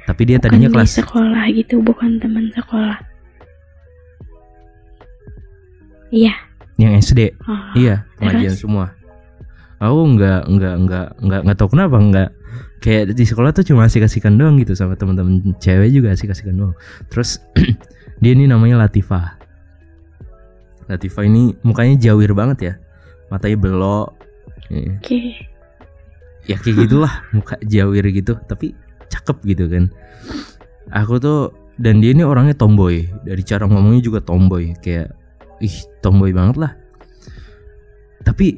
Tapi 0.03 0.21
dia 0.27 0.37
Bukan 0.37 0.45
tadinya 0.49 0.69
di 0.69 0.73
kelas 0.75 0.91
sekolah 0.99 1.45
gitu, 1.55 1.75
bukan 1.83 2.19
teman 2.19 2.51
sekolah. 2.51 2.97
Iya. 6.13 6.33
yang 6.73 6.97
SD 6.97 7.37
Oh, 7.45 7.73
iya 7.77 8.05
pengajian 8.17 8.57
semua. 8.57 8.97
Aku 9.77 10.09
nggak 10.17 10.49
nggak 10.49 10.75
nggak 10.85 11.07
nggak 11.21 11.41
nggak 11.45 11.57
tahu 11.57 11.69
kenapa 11.73 11.97
nggak. 12.01 12.29
Kayak 12.81 13.15
di 13.15 13.25
sekolah 13.25 13.55
tuh 13.55 13.63
cuma 13.63 13.87
asik 13.87 14.03
kasihkan 14.03 14.35
doang 14.35 14.59
gitu 14.59 14.75
sama 14.75 14.97
teman-teman 14.97 15.55
cewek 15.61 15.89
juga 15.93 16.13
asik 16.13 16.33
kasihkan 16.33 16.57
doang. 16.57 16.75
Terus 17.13 17.39
dia 18.21 18.31
ini 18.35 18.49
namanya 18.49 18.85
Latifah 18.85 19.43
Latifah 20.87 21.23
ini 21.23 21.55
mukanya 21.63 21.95
jawir 21.95 22.35
banget 22.35 22.59
ya. 22.59 22.73
Matanya 23.31 23.57
belok. 23.59 24.09
Iya. 24.69 24.99
Oke. 24.99 25.19
ya 26.43 26.59
kayak 26.59 26.75
gitulah 26.87 27.23
muka 27.31 27.55
jawir 27.63 28.03
gitu. 28.11 28.35
Tapi 28.43 28.75
cakep 29.13 29.37
gitu 29.45 29.65
kan. 29.69 29.85
Aku 30.93 31.21
tuh 31.21 31.53
dan 31.77 32.01
dia 32.01 32.13
ini 32.13 32.25
orangnya 32.25 32.57
tomboy. 32.57 33.05
Dari 33.25 33.43
cara 33.45 33.69
ngomongnya 33.69 34.01
juga 34.01 34.19
tomboy. 34.21 34.73
Kayak 34.81 35.13
ih 35.61 35.75
tomboy 36.01 36.33
banget 36.33 36.57
lah. 36.57 36.71
Tapi 38.25 38.57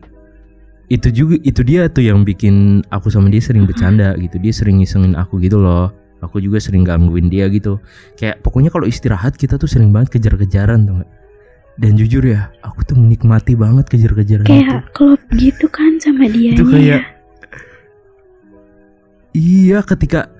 itu 0.88 1.10
juga 1.10 1.36
itu 1.42 1.62
dia 1.66 1.90
tuh 1.90 2.06
yang 2.06 2.22
bikin 2.24 2.86
aku 2.94 3.12
sama 3.12 3.28
dia 3.28 3.44
sering 3.44 3.68
bercanda 3.68 4.16
gitu. 4.16 4.40
Dia 4.40 4.54
sering 4.56 4.80
ngisengin 4.80 5.20
aku 5.20 5.38
gitu 5.44 5.60
loh. 5.60 5.92
Aku 6.24 6.42
juga 6.42 6.58
sering 6.58 6.88
gangguin 6.88 7.28
dia 7.28 7.52
gitu. 7.52 7.78
Kayak 8.18 8.42
pokoknya 8.42 8.72
kalau 8.72 8.88
istirahat 8.88 9.36
kita 9.36 9.60
tuh 9.60 9.68
sering 9.68 9.92
banget 9.92 10.18
kejar-kejaran 10.18 10.88
tuh 10.88 11.06
dan 11.76 12.00
jujur 12.00 12.24
ya 12.24 12.52
aku 12.64 12.88
tuh 12.88 12.96
menikmati 12.96 13.54
banget 13.56 13.86
kejar-kejaran 13.92 14.48
Kayak 14.48 14.88
klub 14.96 15.20
gitu 15.36 15.68
kan 15.68 16.00
sama 16.00 16.28
dia 16.32 16.56
itu 16.56 16.64
kayak 16.64 17.15
iya 19.36 19.84
ketika 19.84 20.32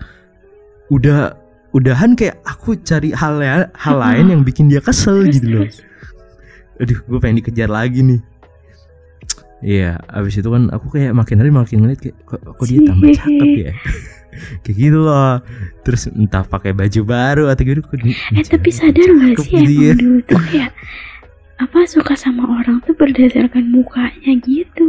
udah 0.88 1.36
udahan 1.76 2.16
kayak 2.16 2.40
aku 2.48 2.80
cari 2.80 3.12
hal 3.12 3.44
ya- 3.44 3.68
hal 3.76 4.00
lain 4.00 4.32
yang 4.32 4.42
bikin 4.48 4.72
dia 4.72 4.80
kesel 4.80 5.28
gitu 5.28 5.48
loh. 5.52 5.68
aduh 6.80 7.00
gue 7.04 7.20
pengen 7.20 7.44
dikejar 7.44 7.68
lagi 7.68 8.00
nih. 8.00 8.22
Iya 9.64 10.00
abis 10.12 10.40
itu 10.40 10.48
kan 10.48 10.72
aku 10.72 10.92
kayak 10.92 11.16
makin 11.16 11.40
hari 11.44 11.52
makin 11.52 11.84
ngeliat 11.84 12.00
kayak 12.00 12.16
kok, 12.24 12.40
kok 12.44 12.66
dia 12.68 12.80
tambah 12.88 13.12
cakep 13.12 13.50
ya? 13.60 13.74
Kayak 14.68 14.76
gitu 14.76 15.00
loh. 15.00 15.40
Terus 15.88 16.12
entah 16.12 16.44
pakai 16.44 16.76
baju 16.76 17.02
baru 17.08 17.44
atau 17.48 17.64
gitu 17.64 17.80
eh 18.36 18.44
tapi 18.44 18.68
sadar 18.68 19.08
gak 19.08 19.40
sih 19.48 19.64
emang 19.64 19.96
dulu 19.96 20.20
tuh 20.28 20.40
kayak 20.52 20.76
apa 21.56 21.88
suka 21.88 22.20
sama 22.20 22.44
orang 22.44 22.84
tuh 22.84 22.92
berdasarkan 23.00 23.72
mukanya 23.72 24.36
gitu 24.44 24.84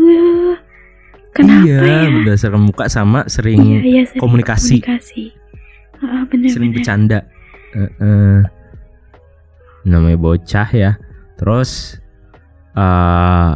kenapa 1.37 1.62
iya, 1.62 1.79
ya 2.03 2.09
berdasarkan 2.11 2.62
muka 2.62 2.85
sama 2.88 3.20
sering 3.27 3.61
Iya, 3.61 3.81
iya, 3.83 4.03
sering 4.05 4.20
komunikasi. 4.20 4.77
komunikasi. 4.81 5.25
Ah, 5.99 6.25
bener, 6.27 6.49
sering 6.49 6.70
bener. 6.70 6.81
bercanda 6.81 7.18
Eh, 7.72 7.92
eh. 7.99 8.40
namanya 9.85 10.16
bocah 10.16 10.68
ya 10.68 10.96
terus 11.37 12.01
eh 12.72 13.53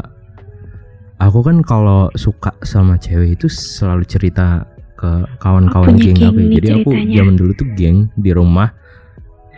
aku 1.18 1.40
kan 1.40 1.60
kalau 1.60 2.08
suka 2.14 2.52
sama 2.62 2.96
cewek 2.96 3.34
itu 3.34 3.48
selalu 3.48 4.04
cerita 4.04 4.64
ke 4.94 5.10
kawan-kawan 5.38 5.90
Oh, 5.90 5.96
geng 5.96 6.12
geng 6.14 6.28
aku 6.28 6.40
ya. 6.40 6.48
jadi 6.54 6.68
aku 6.78 6.90
zaman 6.92 7.34
dulu 7.34 7.52
tuh 7.52 7.68
geng 7.72 8.08
di 8.14 8.30
rumah 8.30 8.72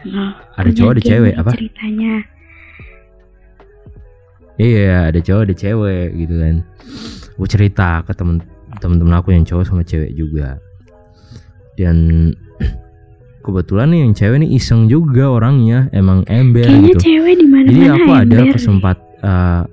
Oh, 0.03 0.31
ada 0.57 0.71
cowok 0.71 0.93
ada 0.99 1.03
cewek 1.03 1.35
apa 1.35 1.51
ceritanya 1.55 2.15
iya 4.59 5.07
ada 5.07 5.19
cowok 5.19 5.43
ada 5.47 5.55
cewek 5.55 6.09
gitu 6.17 6.35
kan 6.39 6.57
aku 7.37 7.45
cerita 7.49 8.05
ke 8.05 8.13
temen 8.13 8.41
temen-temen 8.81 9.15
aku 9.17 9.37
yang 9.37 9.45
cowok 9.45 9.65
sama 9.69 9.83
cewek 9.85 10.13
juga. 10.17 10.57
Dan 11.77 12.31
kebetulan 13.45 13.93
nih 13.93 14.01
yang 14.07 14.13
cewek 14.17 14.39
nih 14.45 14.51
iseng 14.57 14.89
juga 14.89 15.29
orangnya 15.33 15.89
emang 15.93 16.25
ember 16.29 16.65
kayaknya 16.65 16.95
gitu. 16.95 17.01
cewek 17.03 17.35
di 17.41 17.47
mana 17.49 17.67
jadi 17.69 17.83
aku 17.91 18.11
ada 18.13 18.39
ember. 18.39 18.55
kesempat 18.55 18.97
eh, 19.23 19.65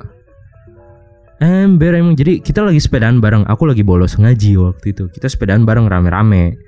ember 1.39 1.91
emang. 1.95 2.15
Jadi 2.15 2.43
kita 2.43 2.63
lagi 2.63 2.79
sepedaan 2.79 3.23
bareng 3.23 3.47
aku 3.47 3.69
lagi 3.71 3.83
bolos 3.83 4.19
ngaji 4.19 4.59
waktu 4.59 4.85
itu. 4.91 5.07
Kita 5.11 5.27
sepedaan 5.31 5.63
bareng 5.63 5.87
rame-rame. 5.87 6.59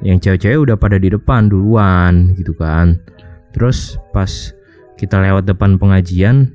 Yang 0.00 0.18
cewek-cewek 0.24 0.58
udah 0.64 0.76
pada 0.80 0.96
di 0.96 1.12
depan 1.12 1.52
duluan 1.52 2.32
gitu 2.36 2.56
kan. 2.56 2.96
Terus 3.52 4.00
pas 4.16 4.28
kita 4.96 5.20
lewat 5.20 5.48
depan 5.48 5.76
pengajian 5.76 6.52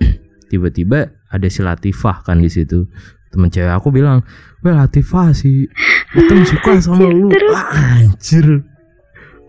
tiba-tiba 0.52 1.12
ada 1.34 1.46
si 1.50 1.60
Latifah 1.66 2.22
kan 2.22 2.38
di 2.38 2.46
situ 2.46 2.86
temen 3.34 3.50
cewek. 3.50 3.74
Aku 3.74 3.90
bilang 3.90 4.22
wah 4.62 4.86
Latifah 4.86 5.34
si 5.34 5.66
Betul 6.14 6.46
suka 6.46 6.78
sama 6.78 7.10
lu? 7.10 7.26
Wah, 7.50 7.98
anjir. 7.98 8.62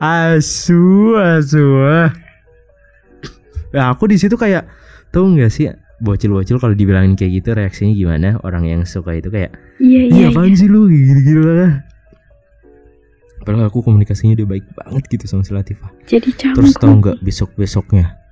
Asu 0.01 1.13
asu 1.13 1.65
ah. 1.85 2.09
Nah, 3.69 3.93
aku 3.93 4.09
di 4.09 4.17
situ 4.17 4.33
kayak 4.33 4.65
tahu 5.13 5.37
nggak 5.37 5.51
sih 5.53 5.69
bocil-bocil 6.01 6.59
kalau 6.59 6.73
dibilangin 6.73 7.13
kayak 7.13 7.39
gitu 7.39 7.53
reaksinya 7.53 7.93
gimana? 7.93 8.41
Orang 8.41 8.65
yang 8.65 8.81
suka 8.83 9.13
itu 9.13 9.29
kayak 9.29 9.53
iya 9.77 10.09
iya 10.09 10.11
iya 10.11 10.25
iya. 10.25 10.27
apaan 10.33 10.57
sih 10.57 10.67
lu? 10.67 10.89
Gitu-gitu 10.89 11.45
lah. 11.45 11.85
Padahal 13.45 13.69
aku 13.69 13.85
komunikasinya 13.85 14.33
udah 14.41 14.57
baik 14.57 14.65
banget 14.73 15.03
gitu 15.05 15.29
sama 15.29 15.45
si 15.45 15.53
Latifah. 15.53 15.93
Jadi 16.09 16.33
canggung 16.33 16.57
terus 16.65 16.73
tau 16.81 16.97
nggak 16.97 17.21
besok-besoknya 17.21 18.24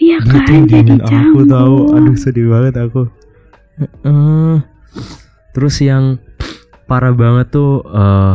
iya 0.00 0.18
kan 0.22 0.64
jadi 0.68 0.96
aku 1.00 1.40
tahu 1.48 1.76
aduh 1.96 2.16
sedih 2.16 2.52
banget 2.52 2.74
aku. 2.80 3.08
Heeh. 3.76 4.64
terus 5.52 5.80
yang 5.80 6.16
parah 6.88 7.12
banget 7.12 7.52
tuh 7.52 7.80
eh, 7.84 8.34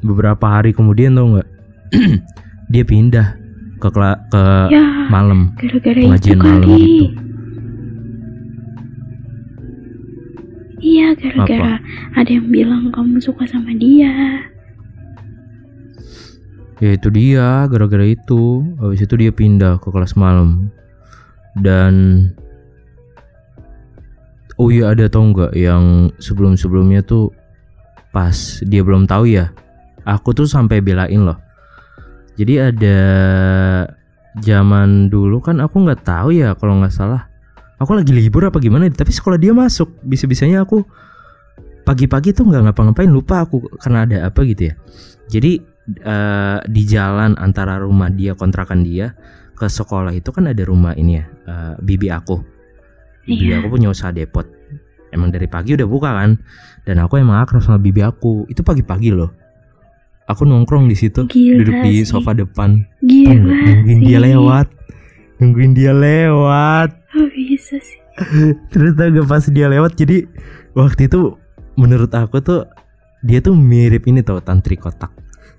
beberapa 0.00 0.46
hari 0.48 0.72
kemudian 0.72 1.16
tau 1.16 1.36
nggak? 1.36 1.48
Dia 2.72 2.84
pindah 2.86 3.40
ke 3.80 3.88
ke 3.88 4.44
ya 4.68 4.84
malam. 5.08 5.56
gara-gara 5.56 5.96
itu 5.96 6.06
pengajian 6.12 6.38
malam 6.38 6.60
kali. 6.60 6.76
gitu. 6.76 7.06
iya 10.80 11.06
gara-gara 11.16 11.74
ada 12.16 12.30
yang 12.30 12.48
bilang 12.52 12.92
kamu 12.92 13.16
suka 13.20 13.48
sama 13.48 13.72
dia 13.76 14.12
ya 16.80 16.96
itu 16.96 17.08
dia 17.12 17.68
gara-gara 17.68 18.02
itu. 18.02 18.64
Habis 18.80 19.04
itu 19.04 19.14
dia 19.20 19.30
pindah 19.30 19.78
ke 19.78 19.88
kelas 19.92 20.16
malam. 20.16 20.72
Dan 21.54 22.26
oh 24.56 24.72
iya 24.72 24.90
ada 24.90 25.06
tau 25.06 25.28
nggak 25.30 25.52
yang 25.54 26.10
sebelum-sebelumnya 26.18 27.04
tuh 27.04 27.30
pas 28.10 28.34
dia 28.66 28.80
belum 28.82 29.06
tahu 29.06 29.28
ya? 29.28 29.52
Aku 30.08 30.32
tuh 30.32 30.48
sampai 30.48 30.80
belain 30.80 31.22
loh. 31.22 31.38
Jadi 32.40 32.56
ada 32.56 33.00
zaman 34.40 35.12
dulu 35.12 35.44
kan 35.44 35.60
aku 35.60 35.84
nggak 35.84 36.02
tahu 36.08 36.32
ya 36.32 36.56
kalau 36.56 36.80
nggak 36.80 36.94
salah. 36.94 37.28
Aku 37.80 37.96
lagi 37.96 38.12
libur 38.12 38.44
apa 38.44 38.60
gimana 38.60 38.88
tapi 38.88 39.12
sekolah 39.12 39.36
dia 39.36 39.52
masuk. 39.52 39.92
Bisa-bisanya 40.04 40.64
aku 40.64 40.84
pagi-pagi 41.84 42.32
tuh 42.32 42.48
nggak 42.48 42.72
ngapa-ngapain. 42.72 43.12
Lupa 43.12 43.44
aku 43.44 43.64
karena 43.80 44.08
ada 44.08 44.16
apa 44.28 44.40
gitu 44.48 44.72
ya. 44.72 44.74
Jadi 45.28 45.60
eh, 45.88 46.58
di 46.66 46.82
jalan 46.84 47.36
antara 47.36 47.80
rumah 47.80 48.08
dia 48.08 48.34
kontrakan 48.34 48.82
dia 48.82 49.14
ke 49.54 49.68
sekolah 49.68 50.12
itu 50.12 50.32
kan 50.32 50.48
ada 50.48 50.62
rumah 50.64 50.96
ini 50.96 51.20
ya 51.20 51.24
eh, 51.46 51.74
bibi 51.80 52.08
aku. 52.08 52.36
Bibi 53.24 53.52
Iya. 53.52 53.60
aku 53.60 53.66
punya 53.70 53.88
usaha 53.92 54.10
depot. 54.10 54.48
Emang 55.10 55.28
dari 55.28 55.50
pagi 55.50 55.74
udah 55.74 55.88
buka 55.90 56.10
kan 56.14 56.38
dan 56.82 56.96
aku 57.02 57.18
emang 57.18 57.42
akrab 57.42 57.60
sama 57.60 57.76
bibi 57.76 58.00
aku. 58.00 58.46
Itu 58.48 58.62
pagi-pagi 58.62 59.10
loh. 59.12 59.30
Aku 60.24 60.46
nongkrong 60.46 60.86
di 60.86 60.94
situ 60.94 61.26
Gila 61.26 61.58
duduk 61.58 61.76
di 61.82 62.06
sih. 62.06 62.14
sofa 62.14 62.30
depan. 62.32 62.86
Gila 63.02 63.34
nungguin 63.34 63.98
sih. 63.98 64.06
dia 64.06 64.18
lewat. 64.22 64.66
Nungguin 65.38 65.72
dia 65.74 65.92
lewat. 65.92 66.90
Oh 67.10 67.26
bisa 67.26 67.74
sih. 67.82 67.98
terus 68.70 68.94
tau 68.94 69.10
gak 69.10 69.26
pas 69.26 69.42
dia 69.50 69.66
lewat 69.66 69.98
jadi 69.98 70.30
waktu 70.78 71.10
itu 71.10 71.34
menurut 71.74 72.12
aku 72.14 72.38
tuh 72.38 72.70
dia 73.18 73.42
tuh 73.42 73.58
mirip 73.58 74.06
ini 74.06 74.22
tau 74.22 74.38
tantri 74.38 74.78
kotak 74.78 75.10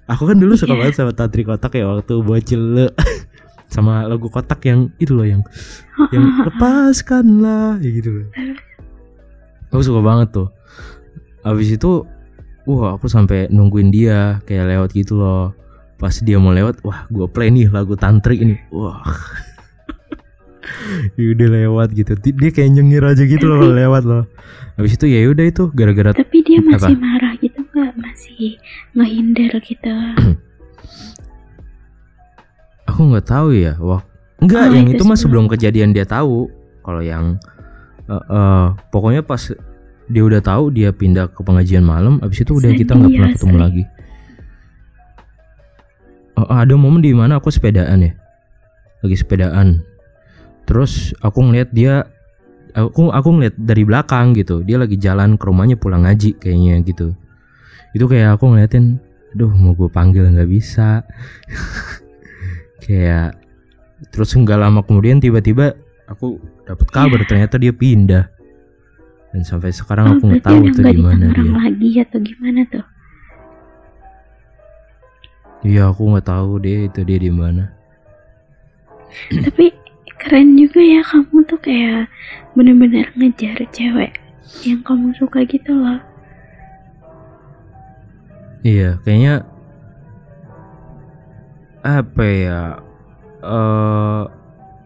aku 0.06 0.24
kan 0.26 0.38
dulu 0.38 0.54
suka 0.54 0.72
Iya. 0.72 0.80
banget 0.80 0.96
sama 0.96 1.12
tantri 1.12 1.42
kotak 1.42 1.74
ya 1.74 1.86
waktu 1.88 2.14
bocil 2.20 2.90
sama 3.74 4.04
lagu 4.04 4.28
kotak 4.28 4.60
yang 4.64 4.92
itu 4.98 5.12
loh 5.12 5.24
yang 5.24 5.42
yang 6.10 6.26
lepaskanlah 6.48 7.78
ya 7.78 7.90
gitu 7.90 8.10
loh. 8.14 8.28
Aku 9.70 9.82
suka 9.82 10.00
banget 10.00 10.32
tuh. 10.32 10.48
Habis 11.42 11.74
itu 11.74 12.04
wah 12.64 12.94
aku 12.94 13.08
sampai 13.08 13.48
nungguin 13.48 13.90
dia 13.90 14.44
kayak 14.44 14.68
lewat 14.70 14.90
gitu 14.92 15.16
loh. 15.16 15.56
Pas 15.96 16.12
dia 16.14 16.36
mau 16.36 16.52
lewat 16.52 16.82
wah 16.82 17.08
gua 17.08 17.26
play 17.26 17.48
nih 17.48 17.68
lagu 17.68 17.96
tantri 17.96 18.40
ini. 18.40 18.56
Wah. 18.70 19.00
Ya 21.14 21.34
udah 21.34 21.48
lewat 21.52 21.90
gitu. 21.92 22.14
Di- 22.16 22.34
dia 22.34 22.50
kayak 22.50 22.70
nyengir 22.72 23.02
aja 23.02 23.24
gitu 23.24 23.44
loh 23.44 23.66
lewat 23.66 24.04
loh. 24.04 24.24
Habis 24.78 24.96
itu 24.96 25.06
ya 25.06 25.26
udah 25.26 25.44
itu 25.44 25.68
gara-gara 25.70 26.14
Tapi 26.14 26.38
dia 26.42 26.60
Apa? 26.60 26.70
masih 26.80 26.96
marah? 26.96 27.31
Masih 28.12 28.60
ngehindar 28.92 29.56
gitu. 29.64 29.88
aku 32.92 33.08
nggak 33.08 33.24
tahu 33.24 33.56
ya 33.56 33.80
wah 33.80 34.04
enggak 34.44 34.68
Oh, 34.68 34.74
yang 34.76 34.88
itu 34.92 35.00
itu 35.00 35.04
mah 35.08 35.16
sebelum. 35.16 35.48
kejadian 35.48 35.96
dia 35.96 36.04
tahu. 36.04 36.52
Kalau 36.84 37.00
yang 37.00 37.40
eh, 38.12 38.20
eh, 38.20 38.66
pokoknya 38.92 39.24
pas 39.24 39.40
dia 40.12 40.24
udah 40.28 40.44
tahu 40.44 40.76
dia 40.76 40.92
pindah 40.92 41.32
ke 41.32 41.40
pengajian 41.40 41.88
malam 41.88 42.20
habis 42.20 42.44
itu 42.44 42.52
udah 42.52 42.76
kita 42.76 43.00
nggak 43.00 43.12
pernah 43.16 43.32
ya, 43.32 43.36
ketemu 43.40 43.58
lagi. 43.64 43.84
Eh, 46.36 46.48
ada 46.52 46.74
momen 46.76 47.00
di 47.00 47.16
mana 47.16 47.40
aku 47.40 47.48
sepedaan 47.48 48.04
ya? 48.04 48.12
Lagi 49.08 49.16
sepedaan. 49.16 49.88
Terus 50.68 51.16
aku 51.24 51.48
ngeliat 51.48 51.72
dia 51.72 52.04
aku 52.76 53.08
aku 53.08 53.30
ngeliat 53.40 53.56
dari 53.56 53.88
belakang 53.88 54.36
gitu. 54.36 54.68
Dia 54.68 54.84
lagi 54.84 55.00
jalan 55.00 55.40
ke 55.40 55.48
rumahnya 55.48 55.80
pulang 55.80 56.04
ngaji 56.04 56.36
kayaknya 56.44 56.84
gitu 56.84 57.16
itu 57.92 58.06
kayak 58.08 58.40
aku 58.40 58.52
ngeliatin 58.52 59.00
aduh 59.32 59.52
mau 59.56 59.72
gue 59.72 59.88
panggil 59.88 60.28
nggak 60.28 60.52
bisa 60.52 61.04
kayak 62.84 63.40
terus 64.12 64.36
nggak 64.36 64.60
lama 64.60 64.84
kemudian 64.84 65.24
tiba-tiba 65.24 65.78
aku 66.10 66.42
dapat 66.68 66.88
kabar 66.92 67.22
ternyata 67.24 67.56
dia 67.56 67.72
pindah 67.72 68.28
dan 69.32 69.42
sampai 69.48 69.72
sekarang 69.72 70.20
aku 70.20 70.28
nggak 70.28 70.44
tahu 70.44 70.60
nggak 70.68 70.92
di 70.92 71.00
mana 71.00 71.26
dia 71.32 71.52
lagi 71.56 71.90
atau 72.04 72.20
gimana 72.20 72.62
tuh? 72.68 72.86
iya 75.64 75.88
aku 75.88 76.12
nggak 76.12 76.28
tahu 76.28 76.60
deh 76.60 76.92
itu 76.92 77.00
dia 77.08 77.20
di 77.20 77.32
mana 77.32 77.72
Tapi 79.28 79.76
keren 80.24 80.56
juga 80.56 80.80
ya 80.80 81.04
kamu 81.04 81.44
tuh 81.44 81.60
kayak 81.60 82.08
bener-bener 82.56 83.12
ngejar 83.20 83.60
cewek 83.76 84.16
yang 84.64 84.80
kamu 84.88 85.12
suka 85.20 85.44
gitu 85.48 85.72
loh. 85.76 86.00
Iya 88.62 88.98
kayaknya 89.02 89.46
apa 91.82 92.24
ya 92.24 92.60
eh 93.42 94.24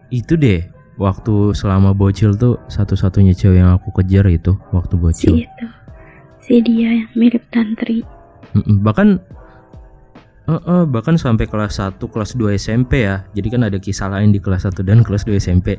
itu 0.08 0.32
deh 0.34 0.64
waktu 0.96 1.52
selama 1.52 1.92
bocil 1.92 2.32
tuh 2.32 2.56
satu-satunya 2.66 3.36
cewek 3.36 3.60
yang 3.60 3.76
aku 3.76 3.92
kejar 3.92 4.24
itu 4.26 4.56
waktu 4.72 4.94
Si 4.94 5.00
bocil 5.02 5.32
itu. 5.44 5.66
Si 6.40 6.54
dia 6.62 6.88
yang 6.94 7.10
mirip 7.12 7.42
tantri. 7.50 8.00
Mm-mm, 8.52 8.80
bahkan 8.80 9.20
Eh, 10.46 10.54
eh, 10.54 10.86
bahkan 10.86 11.18
sampai 11.18 11.50
kelas 11.50 11.82
1, 11.82 12.06
kelas 12.06 12.38
2 12.38 12.54
SMP 12.54 13.02
ya. 13.02 13.26
Jadi 13.34 13.50
kan 13.50 13.66
ada 13.66 13.82
kisah 13.82 14.06
lain 14.06 14.30
di 14.30 14.38
kelas 14.38 14.62
1 14.62 14.86
dan 14.86 15.02
kelas 15.02 15.26
2 15.26 15.34
SMP. 15.34 15.74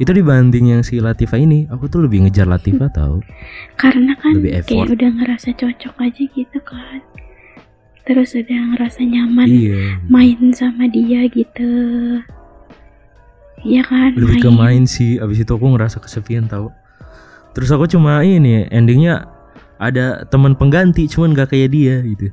Itu 0.00 0.16
dibanding 0.16 0.72
yang 0.72 0.80
si 0.80 1.04
Latifa 1.04 1.36
ini, 1.36 1.68
aku 1.68 1.84
tuh 1.84 2.00
lebih 2.00 2.24
ngejar 2.24 2.48
Latifa 2.48 2.88
tahu. 2.96 3.20
karena 3.76 4.16
kan 4.16 4.32
Lebih 4.32 4.56
effort. 4.56 4.72
kayak 4.72 4.88
udah 4.96 5.10
ngerasa 5.20 5.48
cocok 5.52 5.94
aja 6.00 6.22
gitu 6.32 6.58
kan 6.64 7.04
terus 8.06 8.32
udah 8.32 8.60
ngerasa 8.72 9.02
nyaman 9.02 9.46
Iya. 9.46 9.98
main 10.06 10.38
sama 10.50 10.86
dia 10.86 11.26
gitu 11.26 11.70
Iya 13.58 13.82
kan 13.82 14.14
Lebih 14.14 14.38
ke 14.38 14.50
main 14.52 14.86
sih. 14.86 15.18
Abis 15.18 15.42
itu 15.42 15.50
aku 15.50 15.66
ngerasa 15.66 15.98
kesepian 15.98 16.46
tahu. 16.46 16.70
Terus 17.50 17.66
aku 17.68 17.88
cuma 17.88 18.22
ini 18.22 18.62
endingnya 18.68 19.26
ada 19.76 20.22
teman 20.24 20.54
pengganti 20.54 21.04
cuman 21.06 21.34
gak 21.34 21.50
kayak 21.50 21.74
dia 21.74 21.98
gitu. 22.00 22.30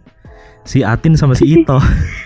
Si 0.62 0.86
Atin 0.86 1.18
sama 1.18 1.34
si 1.34 1.50
Ito. 1.50 1.82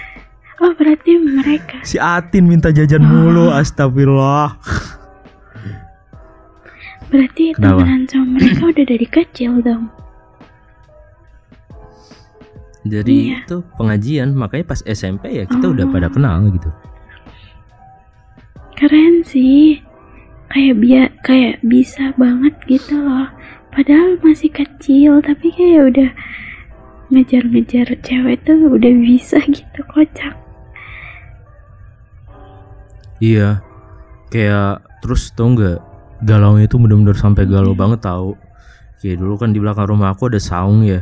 oh 0.62 0.72
berarti 0.74 1.14
mereka 1.16 1.80
si 1.82 1.96
Atin 1.96 2.46
minta 2.46 2.68
jajan 2.68 3.00
Oh. 3.00 3.08
mulu, 3.08 3.48
astagfirullah. 3.48 4.60
berarti 7.08 7.56
temenan 7.56 8.04
sama 8.12 8.36
mereka 8.36 8.68
udah 8.68 8.86
dari 8.86 9.08
kecil 9.08 9.64
dong 9.64 9.88
Jadi 12.88 13.32
Iya. 13.32 13.44
itu 13.44 13.58
pengajian, 13.76 14.32
makanya 14.32 14.66
pas 14.68 14.82
SMP 14.82 15.32
ya 15.34 15.44
kita 15.44 15.66
udah 15.68 15.86
Oh. 15.88 15.92
pada 15.92 16.08
kenal 16.08 16.48
gitu. 16.50 16.70
keren 18.74 19.26
sih 19.26 19.82
kayak 20.48 20.76
biar 20.78 21.10
kayak 21.26 21.58
bisa 21.66 22.14
banget 22.14 22.54
gitu 22.70 22.94
loh 22.94 23.26
padahal 23.74 24.22
masih 24.22 24.54
kecil 24.54 25.18
tapi 25.18 25.50
kayak 25.50 25.90
udah 25.90 26.10
ngejar-ngejar 27.10 27.98
cewek 28.06 28.38
tuh 28.46 28.70
udah 28.70 28.94
bisa 29.02 29.42
gitu 29.50 29.82
kocak 29.90 30.38
Iya. 33.18 33.66
Kayak 34.30 34.86
terus 35.02 35.34
tau 35.34 35.50
nggak 35.50 35.82
galaunya 36.22 36.70
itu 36.70 36.78
bener-bener 36.78 37.18
sampai 37.18 37.50
galau 37.50 37.74
Iya. 37.74 37.80
banget 37.82 38.00
tahu. 38.06 38.38
Kayak 39.02 39.18
dulu 39.18 39.34
kan 39.38 39.50
di 39.50 39.58
belakang 39.58 39.90
rumah 39.90 40.14
aku 40.14 40.30
ada 40.30 40.38
saung 40.38 40.86
ya. 40.86 41.02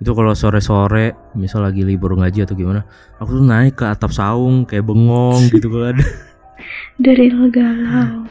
Itu 0.00 0.16
kalau 0.16 0.32
sore-sore 0.32 1.12
misal 1.36 1.60
lagi 1.60 1.84
libur 1.84 2.16
ngaji 2.16 2.48
atau 2.48 2.56
gimana, 2.56 2.88
aku 3.20 3.36
tuh 3.36 3.44
naik 3.44 3.76
ke 3.76 3.84
atap 3.84 4.16
saung 4.16 4.64
kayak 4.64 4.88
bengong 4.88 5.52
gitu 5.52 5.68
kan. 5.68 5.96
dari 7.04 7.32
galau 7.52 8.28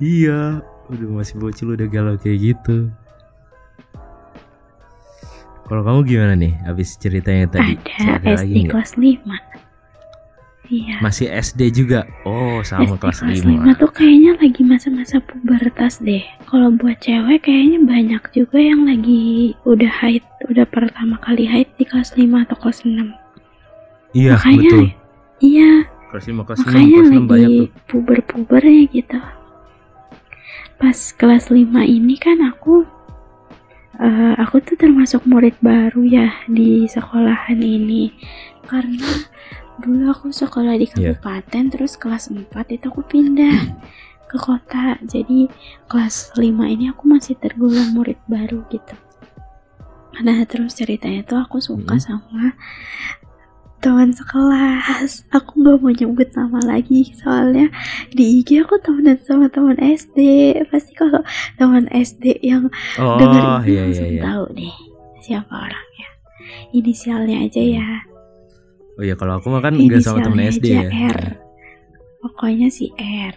iya, 0.00 0.60
udah 0.88 1.08
masih 1.16 1.40
bocil 1.40 1.72
udah 1.72 1.88
galau 1.88 2.16
kayak 2.20 2.52
gitu. 2.52 2.92
Kalau 5.64 5.80
kamu 5.80 6.00
gimana 6.04 6.34
nih 6.36 6.52
habis 6.68 6.92
ceritanya 7.00 7.48
tadi? 7.48 7.80
ada 7.80 8.20
Cerita 8.20 8.44
SD 8.44 8.68
nggak? 8.68 8.72
kelas 8.76 8.92
5 9.00 9.53
iya 10.66 10.96
Masih 10.98 11.28
SD 11.28 11.60
juga. 11.74 12.08
Oh, 12.22 12.60
sama 12.60 12.84
SD 12.88 12.98
kelas 12.98 13.18
kelas 13.20 13.40
5. 13.42 13.68
5 13.68 13.80
tuh 13.80 13.90
kayaknya 13.90 14.32
lagi 14.36 14.62
masa-masa 14.62 15.16
pubertas 15.20 16.00
deh 16.00 16.24
kalau 16.44 16.70
buat 16.70 16.96
cewek 16.98 17.42
kayaknya 17.42 17.78
banyak 17.80 18.22
juga 18.30 18.56
yang 18.56 18.84
lagi 18.84 19.52
udah 19.62 19.92
haid 20.00 20.24
udah 20.46 20.64
pertama 20.64 21.16
kali 21.18 21.44
haid 21.44 21.68
di 21.74 21.84
kelas 21.84 22.14
5 22.14 22.24
atau 22.44 22.56
kelas 22.56 22.80
6 22.82 23.12
Iya, 24.14 24.38
makanya 24.38 24.70
betul. 24.70 24.84
iya 25.40 25.70
Kelas 26.08 26.24
5 26.24 26.46
kelas 26.46 26.58
6 26.58 26.64
makanya 26.64 26.88
kelas 26.94 27.08
6 27.08 27.12
lagi 27.12 27.26
banyak 27.26 27.50
tuh. 27.50 27.68
puber-pubernya 27.86 28.82
gitu 28.88 29.18
pas 30.74 30.98
kelas 31.12 31.44
5 31.48 31.60
ini 31.82 32.14
kan 32.16 32.38
aku 32.42 32.84
eh, 33.96 34.34
aku 34.36 34.56
tuh 34.60 34.76
termasuk 34.76 35.22
murid 35.24 35.54
baru 35.58 36.02
ya 36.02 36.28
di 36.46 36.86
sekolahan 36.86 37.58
ini 37.58 38.10
karena 38.64 39.10
dulu 39.76 40.06
aku 40.08 40.30
sekolah 40.30 40.74
di 40.74 40.86
Iya. 40.90 41.18
kabupaten 41.18 41.64
terus 41.68 41.94
kelas 41.94 42.30
4 42.30 42.46
itu 42.70 42.84
aku 42.86 43.02
pindah 43.02 43.74
ke 44.24 44.36
kota. 44.36 44.98
Jadi 45.02 45.50
kelas 45.86 46.34
5 46.34 46.66
ini 46.66 46.88
aku 46.88 47.06
masih 47.06 47.34
tergolong 47.34 47.90
murid 47.90 48.18
baru 48.24 48.62
gitu. 48.68 48.94
Nah 50.16 50.42
terus 50.44 50.74
ceritanya 50.74 51.22
tuh 51.22 51.38
aku 51.38 51.58
suka 51.58 51.98
Hmm. 51.98 52.02
sama 52.02 52.54
teman 53.78 54.10
sekelas. 54.10 55.26
Aku 55.28 55.60
nggak 55.60 55.76
mau 55.76 55.90
nyebut 55.90 56.28
nama 56.32 56.56
lagi 56.64 57.12
soalnya 57.12 57.68
di 58.08 58.40
IG 58.40 58.62
aku 58.62 58.78
temenan 58.78 59.18
sama 59.20 59.50
teman 59.50 59.76
SD 59.76 60.16
pasti 60.70 60.94
kalau 60.94 61.20
teman 61.54 61.84
SD 61.90 62.40
yang 62.40 62.70
Oh, 62.96 63.18
denger 63.18 63.42
ini 63.42 63.50
iya 63.50 63.58
iya 63.60 63.80
langsung 63.84 64.08
iya. 64.08 64.22
tahu 64.22 64.44
deh 64.54 64.74
siapa 65.20 65.52
orangnya. 65.52 66.08
Inisialnya 66.70 67.36
aja 67.42 67.60
ya 67.60 67.88
Oh 68.94 69.02
iya, 69.02 69.14
kalau 69.14 69.36
aku 69.36 69.48
mah 69.48 69.58
kan 69.58 69.74
enggak 69.74 70.00
sama 70.00 70.20
temen 70.20 70.44
SD 70.44 70.66
ya. 70.70 70.86
R. 71.10 71.20
pokoknya 72.20 72.68
si 72.68 72.88
R 72.96 73.34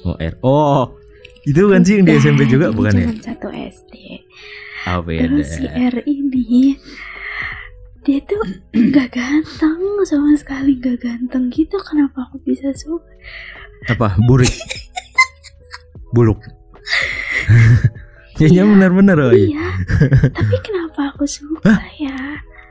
Oh, 0.00 0.16
R. 0.16 0.34
Oh, 0.40 0.90
itu 1.42 1.60
kan 1.66 1.80
sih 1.80 1.96
yang 1.96 2.04
di 2.04 2.14
SMP 2.14 2.44
juga 2.44 2.68
Ini 2.68 2.74
bukan 2.74 2.92
ya? 2.94 3.06
satu 3.22 3.48
SD 3.48 3.94
Ah, 4.82 4.98
beda. 4.98 5.28
terus 5.28 5.48
si 5.50 5.64
R 5.64 5.94
ini 6.02 6.74
dia 8.00 8.16
tuh 8.22 8.40
gak 8.90 9.12
ganteng 9.12 9.76
sama 10.02 10.32
sekali 10.34 10.76
gak 10.76 10.98
ganteng 10.98 11.48
gitu 11.48 11.76
kenapa 11.80 12.24
aku 12.24 12.40
bisa 12.40 12.72
suka 12.72 13.04
Apa? 13.86 14.16
Burik. 14.20 14.52
Buluk. 16.10 16.40
Kayaknya 18.34 18.62
Iya. 18.66 18.72
benar-benar 18.72 19.16
oh 19.20 19.32
iya. 19.32 19.46
iya 19.46 19.66
tapi 20.32 20.56
kenapa 20.60 21.12
aku 21.12 21.24
suka 21.24 21.76
ya 21.94 22.16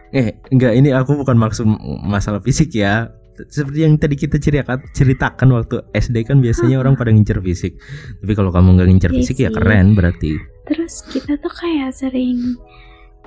Eh, 0.09 0.33
enggak 0.49 0.73
ini 0.73 0.89
aku 0.89 1.21
bukan 1.21 1.37
maksud 1.37 1.65
masalah 2.01 2.39
fisik 2.39 2.73
ya. 2.73 3.09
Seperti 3.39 3.87
yang 3.87 3.95
tadi 3.95 4.15
kita 4.15 4.35
ceritakan, 4.35 4.83
ceritakan 4.91 5.47
waktu 5.55 5.79
SD 5.93 6.27
kan 6.27 6.39
biasanya 6.39 6.75
orang 6.75 6.93
pada 6.93 7.07
ngincer 7.07 7.39
fisik. 7.39 7.79
Tapi 8.19 8.33
kalau 8.33 8.51
kamu 8.51 8.75
nggak 8.75 8.87
ngincer 8.89 9.11
Iya 9.11 9.17
fisik 9.17 9.37
ya 9.39 9.49
keren 9.49 9.93
berarti. 9.93 10.35
terus 10.65 11.01
kita 11.03 11.33
tuh 11.37 11.49
kayak 11.49 11.89
sering 11.89 12.53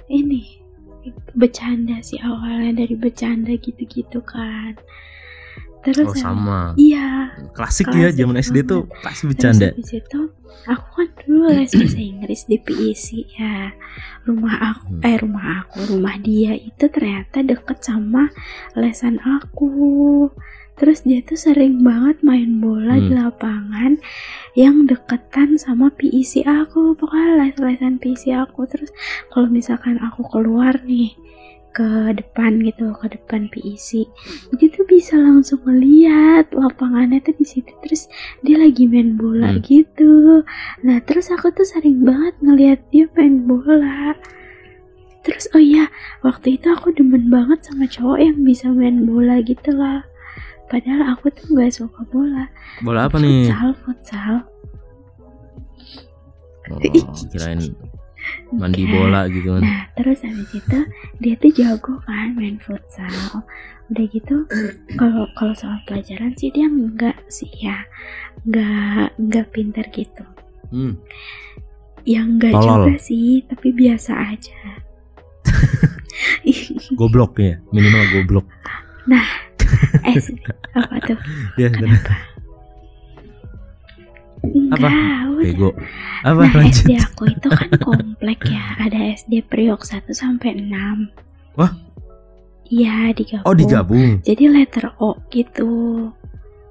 ini 0.06 0.62
bercanda 1.34 1.98
sih 1.98 2.14
awalnya 2.18 2.78
dari 2.78 2.94
bercanda 2.94 3.50
gitu-gitu 3.50 4.22
kan 4.22 4.78
terus 5.82 6.06
Oh 6.06 6.14
sama. 6.14 6.70
iya 6.78 7.11
Klasik 7.52 7.88
ya 7.90 8.08
zaman 8.10 8.36
SD 8.36 8.64
tuh 8.64 8.88
pasti 9.00 9.26
bercanda. 9.26 9.70
Terus 9.70 9.78
habis 9.78 9.92
itu 9.98 10.20
aku 10.64 10.86
kan 10.94 11.08
dulu 11.22 11.46
les 11.48 11.70
bahasa 11.70 12.00
Inggris 12.00 12.42
di 12.44 12.56
PIC 12.56 13.06
ya. 13.34 13.72
Rumah 14.22 14.54
aku 14.70 14.86
Hmm. 14.92 15.02
eh 15.02 15.16
rumah 15.18 15.46
aku, 15.60 15.78
rumah 15.90 16.16
dia 16.18 16.52
itu 16.54 16.84
ternyata 16.86 17.42
deket 17.42 17.78
sama 17.80 18.30
lesan 18.72 19.18
aku. 19.18 20.30
Terus 20.72 21.04
dia 21.04 21.20
tuh 21.20 21.36
sering 21.36 21.84
banget 21.84 22.24
main 22.24 22.58
bola 22.58 22.96
di 22.96 23.12
Hmm. 23.12 23.28
lapangan 23.28 23.92
yang 24.54 24.88
deketan 24.88 25.54
sama 25.56 25.92
PIC 25.92 26.42
aku. 26.42 26.96
Pokoknya 26.96 27.44
les-lesan 27.44 28.00
PIC 28.00 28.32
aku. 28.32 28.64
Terus 28.64 28.88
kalau 29.28 29.46
misalkan 29.46 30.00
aku 30.00 30.24
keluar 30.26 30.80
nih 30.82 31.12
ke 31.72 31.84
depan 32.12 32.60
gitu 32.60 32.92
ke 33.00 33.16
depan 33.16 33.48
PIC 33.48 34.04
dia 34.54 34.68
tuh 34.68 34.84
bisa 34.84 35.16
langsung 35.16 35.58
ngeliat 35.64 36.52
lapangannya 36.52 37.18
tuh 37.20 37.32
di 37.32 37.48
situ 37.48 37.72
terus 37.80 38.12
dia 38.44 38.60
lagi 38.60 38.84
main 38.84 39.16
bola 39.16 39.56
Hmm. 39.56 39.64
gitu. 39.64 40.44
Nah 40.84 41.00
terus 41.02 41.32
aku 41.32 41.48
tuh 41.50 41.64
sering 41.64 42.04
banget 42.04 42.36
ngeliat 42.40 42.80
dia 42.92 43.08
main 43.16 43.48
bola. 43.48 44.12
Terus 45.24 45.48
oh 45.54 45.62
iya 45.62 45.88
waktu 46.20 46.60
itu 46.60 46.68
aku 46.68 46.92
demen 46.92 47.32
banget 47.32 47.64
sama 47.64 47.88
cowok 47.88 48.18
yang 48.20 48.36
bisa 48.42 48.68
main 48.68 49.08
bola 49.08 49.40
gitu 49.40 49.72
lah 49.72 50.04
padahal 50.68 51.12
aku 51.12 51.28
tuh 51.32 51.52
nggak 51.52 51.72
suka 51.72 52.00
bola. 52.08 52.48
Bola 52.80 53.08
apa 53.08 53.16
nih? 53.16 53.48
futsal 53.48 53.70
futsal. 53.80 54.34
Oh, 56.70 56.78
kirain 57.32 57.60
mandi 58.52 58.84
Bukan. 58.84 58.92
bola 58.92 59.20
gitu 59.32 59.48
kan. 59.56 59.62
Nah, 59.64 59.82
terus 59.96 60.18
habis 60.24 60.50
itu 60.52 60.78
dia 61.18 61.34
tuh 61.40 61.50
jago 61.56 61.94
kan 62.04 62.36
main 62.36 62.56
futsal. 62.60 63.42
Udah 63.92 64.04
gitu 64.08 64.46
kalau 64.96 65.28
kalau 65.36 65.52
soal 65.52 65.76
pelajaran 65.84 66.32
sih 66.36 66.48
dia 66.52 66.68
enggak 66.68 67.16
sih 67.28 67.48
ya. 67.60 67.84
Enggak 68.44 69.12
enggak 69.20 69.46
pintar 69.52 69.86
gitu. 69.92 70.24
Hmm. 70.72 70.96
Yang 72.02 72.26
enggak 72.38 72.52
Tolol. 72.56 72.66
juga 72.88 72.94
sih, 72.98 73.44
tapi 73.46 73.68
biasa 73.70 74.12
aja. 74.32 74.60
Goblok 76.98 77.38
ya, 77.38 77.58
minimal 77.70 78.02
goblok. 78.10 78.46
eh, 80.04 80.16
apa 80.74 80.96
tuh? 81.04 81.18
Ya. 81.58 81.68
Kenapa? 81.70 82.31
Enggak, 84.42 84.78
udah. 84.82 85.38
bego. 85.38 85.70
Apa 86.22 86.40
Nah, 86.40 86.52
lanjut? 86.58 86.82
SD 86.82 86.92
aku 86.96 87.22
itu 87.28 87.48
kan 87.48 87.70
komplek 87.78 88.40
ya. 88.44 88.64
Ada 88.76 88.98
SD 89.16 89.42
Priok 89.44 89.82
1 89.82 90.10
sampai 90.10 90.58
6. 90.58 91.10
Wah. 91.54 91.72
Iya, 92.64 93.12
digabung. 93.12 93.44
Oh, 93.44 93.54
digabung. 93.54 94.10
Jadi 94.22 94.44
letter 94.48 94.86
O 94.98 95.14
gitu. 95.28 95.70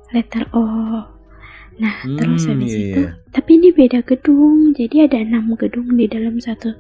Letter 0.09 0.49
O. 0.51 0.65
Nah, 1.77 1.95
terus 2.05 2.45
Hmm, 2.45 2.57
habis 2.57 2.69
iya, 2.69 2.81
itu, 2.83 3.01
iya. 3.01 3.11
tapi 3.29 3.57
ini 3.57 3.69
beda 3.71 4.01
gedung. 4.01 4.73
Jadi 4.73 4.95
ada 5.01 5.17
enam 5.17 5.55
gedung 5.55 5.87
di 5.91 6.05
dalam 6.05 6.37
satu 6.37 6.73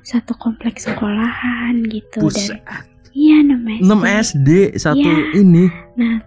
satu 0.00 0.36
kompleks 0.36 0.84
sekolahan 0.84 1.80
gitu. 1.86 2.20
Buset. 2.20 2.60
Dan 2.60 2.84
iya 3.10 3.40
6 3.40 3.80
SD. 3.80 3.82
6 3.82 4.00
SD 4.04 4.48
satu 4.76 5.00
Iya. 5.00 5.16
ini. 5.34 5.64
Nah, 5.96 6.18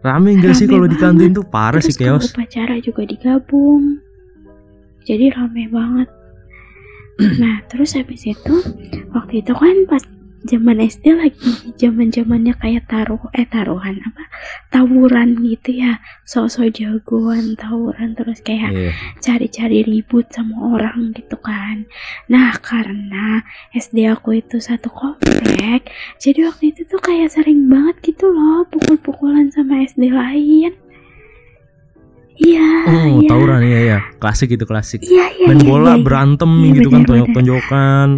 Rame 0.00 0.32
enggak 0.32 0.56
sih 0.56 0.64
kalau 0.64 0.88
di 0.88 0.96
kantin 0.96 1.36
tuh 1.36 1.44
parah 1.44 1.80
sih 1.84 1.92
terus 1.92 2.00
kalau 2.00 2.18
chaos. 2.24 2.32
upacara 2.32 2.74
juga 2.80 3.02
digabung. 3.04 4.00
Jadi 5.04 5.28
rame 5.32 5.68
banget. 5.68 6.08
nah, 7.42 7.60
terus 7.68 7.92
habis 7.92 8.24
itu 8.24 8.54
waktu 9.12 9.44
itu 9.44 9.52
kan 9.52 9.76
pas 9.84 10.00
zaman 10.40 10.80
SD 10.80 11.04
lagi 11.12 11.52
zaman-zamannya 11.76 12.56
kayak 12.56 12.88
taruh 12.88 13.20
eh 13.36 13.44
taruhan 13.44 14.00
apa? 14.00 14.24
tawuran 14.72 15.36
gitu 15.44 15.76
ya. 15.76 16.00
Sosok 16.24 16.72
jagoan 16.72 17.58
tawuran 17.58 18.16
terus 18.16 18.40
kayak 18.40 18.72
Iya. 18.72 18.92
cari-cari 19.20 19.84
ribut 19.84 20.30
sama 20.32 20.76
orang 20.78 21.12
gitu 21.12 21.36
kan. 21.36 21.84
Nah, 22.30 22.56
karena 22.56 23.44
SD 23.74 24.08
aku 24.08 24.38
itu 24.38 24.56
satu 24.56 24.88
komplek, 24.88 25.90
jadi 26.16 26.48
waktu 26.48 26.72
itu 26.72 26.86
tuh 26.86 27.02
kayak 27.02 27.28
sering 27.28 27.68
banget 27.68 28.00
gitu 28.00 28.30
loh 28.30 28.64
pukul-pukulan 28.70 29.50
sama 29.50 29.84
SD 29.84 30.08
lain. 30.08 30.72
Iya, 32.40 32.68
Oh, 32.88 33.20
iya. 33.20 33.28
tawuran 33.28 33.60
ya 33.68 33.80
ya. 33.84 33.98
Klasik 34.16 34.48
itu 34.48 34.64
klasik. 34.64 35.04
Iya, 35.04 35.28
iya, 35.36 35.46
Main 35.52 35.60
iya, 35.60 35.68
bola 35.68 35.92
iya. 35.92 36.00
berantem 36.00 36.48
Iya, 36.48 36.72
gitu 36.72 36.88
kan 36.88 37.04
bener, 37.04 37.04
bener. 37.04 37.08
tonjok-tonjokan. 37.28 38.08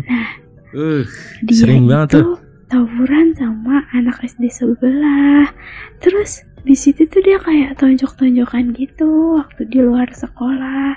Uh, 0.72 1.04
Dia 1.42 1.54
sering 1.54 1.84
banget 1.84 2.08
itu 2.10 2.18
tuh. 2.18 2.36
tawuran 2.66 3.26
sama 3.32 3.76
anak 3.90 4.16
SD 4.20 4.48
sebelah. 4.48 5.52
Terus 5.98 6.30
di 6.62 6.72
situ 6.72 7.04
tuh 7.04 7.20
dia 7.20 7.36
kayak 7.36 7.76
tonjok-tonjokan 7.76 8.72
gitu 8.72 9.08
waktu 9.36 9.66
di 9.66 9.78
luar 9.78 10.08
sekolah. 10.08 10.96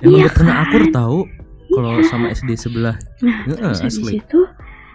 Emang 0.00 0.18
Iya 0.18 0.28
pernah 0.28 0.56
akur 0.62 0.82
kan? 0.82 0.92
tahu 0.92 1.18
kalau 1.70 1.90
Iya. 1.94 2.04
sama 2.04 2.26
SD 2.28 2.50
sebelah. 2.56 2.96
Nah, 3.20 3.46
Heeh, 3.46 3.56
terus 3.56 3.80
habis 3.80 3.98
asli. 4.00 4.18
itu 4.18 4.40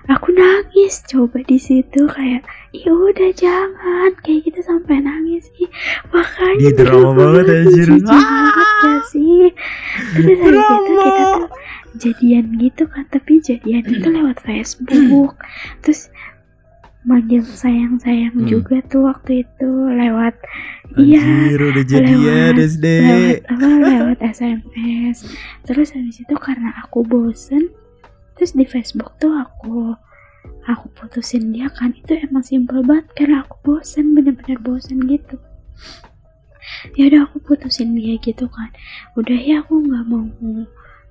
aku 0.05 0.27
nangis 0.31 0.93
coba 1.05 1.37
di 1.41 1.55
situ 1.55 2.01
kayak 2.05 2.41
ya 2.71 2.89
udah 2.89 3.29
jangan 3.31 4.09
kayak 4.19 4.41
gitu 4.43 4.59
sampai 4.59 4.97
nangis 4.99 5.45
sih 5.53 5.69
makanya 6.09 6.57
Dia 6.59 6.71
drama 6.75 7.11
banget, 7.13 7.45
anjir. 7.47 7.87
banget 7.93 8.09
gak 8.79 9.01
sih 9.07 9.53
terus 10.09 10.39
habis 10.57 10.89
itu 10.89 10.95
kita 10.97 11.23
tuh 11.29 11.45
jadian 11.95 12.53
gitu 12.55 12.85
kan 12.85 13.07
tapi 13.07 13.39
jadian 13.39 13.81
itu 13.81 14.05
lewat 14.05 14.37
Facebook. 14.39 15.33
Terus 15.79 16.13
manggil 17.01 17.41
sayang-sayang 17.41 18.35
Hmm. 18.35 18.45
juga 18.45 18.83
tuh 18.85 19.07
waktu 19.07 19.41
itu 19.41 19.69
lewat 19.89 20.35
iya 20.99 21.23
Anjir 21.23 21.61
udah 21.63 21.85
jadian 21.87 22.19
lewat- 22.51 22.59
SD. 22.67 22.85
lewat 22.99 23.39
apa 23.47 23.67
lewat 23.79 24.17
SMS 24.19 25.17
terus 25.63 25.95
habis 25.95 26.19
itu 26.19 26.35
karena 26.35 26.75
aku 26.77 27.01
bosen 27.01 27.71
terus 28.35 28.51
di 28.51 28.67
Facebook 28.67 29.15
tuh 29.15 29.31
aku 29.31 29.95
aku 30.67 30.85
putusin 30.91 31.49
dia 31.49 31.71
kan 31.71 31.95
itu 31.95 32.19
emang 32.19 32.43
simpel 32.43 32.83
banget 32.83 33.07
karena 33.15 33.41
aku 33.41 33.55
bosen 33.63 34.11
bener-bener 34.11 34.59
bosen 34.59 34.99
gitu. 35.01 35.39
Ya 36.93 37.07
udah 37.07 37.25
aku 37.25 37.39
putusin 37.41 37.95
dia 37.95 38.19
gitu 38.19 38.45
kan. 38.45 38.69
Udah 39.15 39.33
ya 39.35 39.63
aku 39.63 39.81
nggak 39.81 40.03
mau 40.05 40.27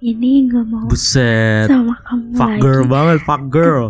ini 0.01 0.47
nggak 0.47 0.65
mau 0.65 0.87
Buset. 0.87 1.67
sama 1.67 1.99
kamu 2.03 2.27
Fuck 2.33 2.49
lagi 2.49 2.61
girl 2.61 2.85
banget, 2.85 3.19
fuck 3.23 3.43
girl. 3.49 3.87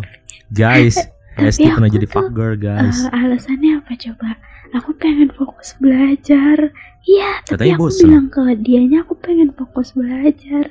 Guys, 0.48 0.96
SD 1.36 1.68
pernah 1.68 1.86
jadi 1.86 2.06
fuck 2.06 2.32
girl, 2.32 2.56
guys. 2.56 3.04
Eh, 3.04 3.12
alasannya 3.14 3.78
apa 3.78 3.92
coba? 3.94 4.28
Aku 4.74 4.92
pengen 4.94 5.28
fokus 5.30 5.76
belajar. 5.76 6.72
Iya, 7.02 7.30
tapi 7.42 7.72
Katanya 7.72 7.74
aku 7.74 7.84
bosen. 7.86 8.04
bilang 8.04 8.26
ke 8.28 8.40
dianya 8.58 8.98
aku 9.00 9.14
pengen 9.16 9.48
fokus 9.50 9.92
belajar. 9.92 10.64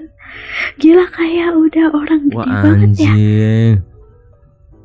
Gila 0.76 1.06
kayak 1.08 1.50
udah 1.52 1.86
orang 1.92 2.22
gede 2.28 2.38
Wah 2.38 2.46
banget 2.46 2.90
ya. 2.94 3.10
anjing. 3.10 3.74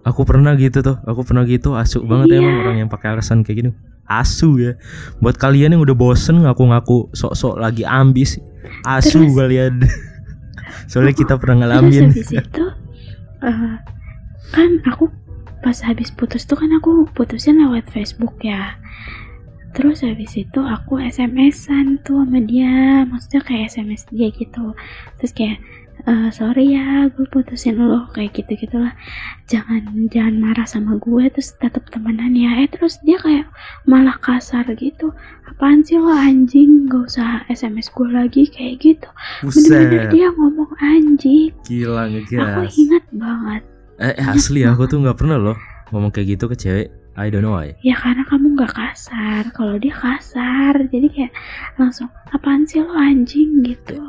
Aku 0.02 0.24
pernah 0.24 0.52
gitu 0.54 0.80
tuh, 0.80 0.96
aku 0.98 1.22
pernah 1.22 1.44
gitu 1.44 1.72
asu 1.72 2.02
banget 2.02 2.34
Iya. 2.34 2.38
emang 2.40 2.56
orang 2.58 2.76
yang 2.78 2.90
pakai 2.90 3.12
alasan 3.12 3.40
kayak 3.40 3.56
gini. 3.58 3.70
Asu 4.02 4.58
ya. 4.58 4.76
Buat 5.18 5.36
kalian 5.36 5.72
yang 5.72 5.82
udah 5.82 5.94
bosen 5.94 6.42
ngaku-ngaku 6.42 7.08
sok-sok 7.12 7.56
lagi 7.56 7.84
ambis, 7.84 8.36
asu 8.82 9.24
Terus- 9.24 9.34
kalian. 9.34 9.74
Soalnya 10.86 11.14
kita 11.16 11.34
pernah 11.38 11.66
Terus 11.66 11.72
ngalamin. 11.72 12.04
habis 12.12 12.30
itu 12.32 12.64
eh, 13.42 13.74
kan 14.52 14.70
aku 14.86 15.04
pas 15.62 15.78
habis 15.86 16.10
putus 16.10 16.42
tuh 16.44 16.58
kan 16.58 16.70
aku 16.74 17.06
putusin 17.14 17.62
lewat 17.62 17.86
Facebook 17.90 18.34
ya. 18.42 18.76
Terus 19.72 20.04
habis 20.04 20.36
itu 20.36 20.60
aku 20.60 21.00
SMS-an 21.00 22.04
tuh 22.04 22.28
sama 22.28 22.44
dia, 22.44 23.08
maksudnya 23.08 23.40
kayak 23.40 23.72
SMS 23.72 24.04
dia 24.12 24.28
gitu. 24.28 24.76
Terus 25.16 25.32
kayak 25.32 25.58
"Eh, 26.02 26.28
sorry 26.34 26.74
ya, 26.74 27.06
gue 27.14 27.26
putusin 27.30 27.78
lo 27.78 28.10
kayak 28.10 28.34
gitu 28.34 28.58
gitulah. 28.58 28.90
Jangan 29.46 30.10
jangan 30.10 30.34
marah 30.42 30.66
sama 30.66 30.98
gue, 30.98 31.30
terus 31.30 31.54
tetap 31.62 31.86
temenan 31.94 32.34
ya. 32.34 32.58
Eh 32.58 32.68
terus 32.70 32.98
dia 33.06 33.22
kayak 33.22 33.46
malah 33.86 34.18
kasar 34.18 34.66
gitu. 34.74 35.14
Apaan 35.46 35.86
sih 35.86 36.02
lo 36.02 36.10
anjing? 36.10 36.90
Gak 36.90 37.06
usah 37.06 37.46
SMS 37.46 37.86
gue 37.94 38.08
lagi 38.10 38.50
kayak 38.50 38.82
gitu. 38.82 39.08
Bener-bener 39.46 40.10
dia 40.10 40.28
ngomong 40.34 40.70
anjing. 40.82 41.54
gila 41.62 42.10
Aku 42.10 42.18
ngegas. 42.18 42.74
ingat 42.74 43.04
banget. 43.14 43.62
Eh 44.02 44.14
eh, 44.18 44.26
asli 44.26 44.66
aku 44.66 44.90
tuh 44.90 44.98
nggak 44.98 45.18
pernah 45.22 45.38
loh 45.38 45.56
ngomong 45.94 46.10
kayak 46.10 46.34
gitu 46.34 46.50
ke 46.50 46.56
cewek. 46.58 46.88
I 47.12 47.28
don't 47.28 47.44
know 47.44 47.52
why. 47.52 47.76
Ya 47.84 47.92
karena 48.00 48.24
kamu 48.24 48.56
gak 48.56 48.72
kasar. 48.72 49.44
Kalau 49.52 49.76
dia 49.76 49.92
kasar, 49.92 50.80
jadi 50.88 51.12
kayak 51.12 51.32
langsung 51.76 52.08
apaan 52.32 52.64
sih 52.64 52.80
lo 52.80 52.96
anjing 52.96 53.60
gitu. 53.68 54.00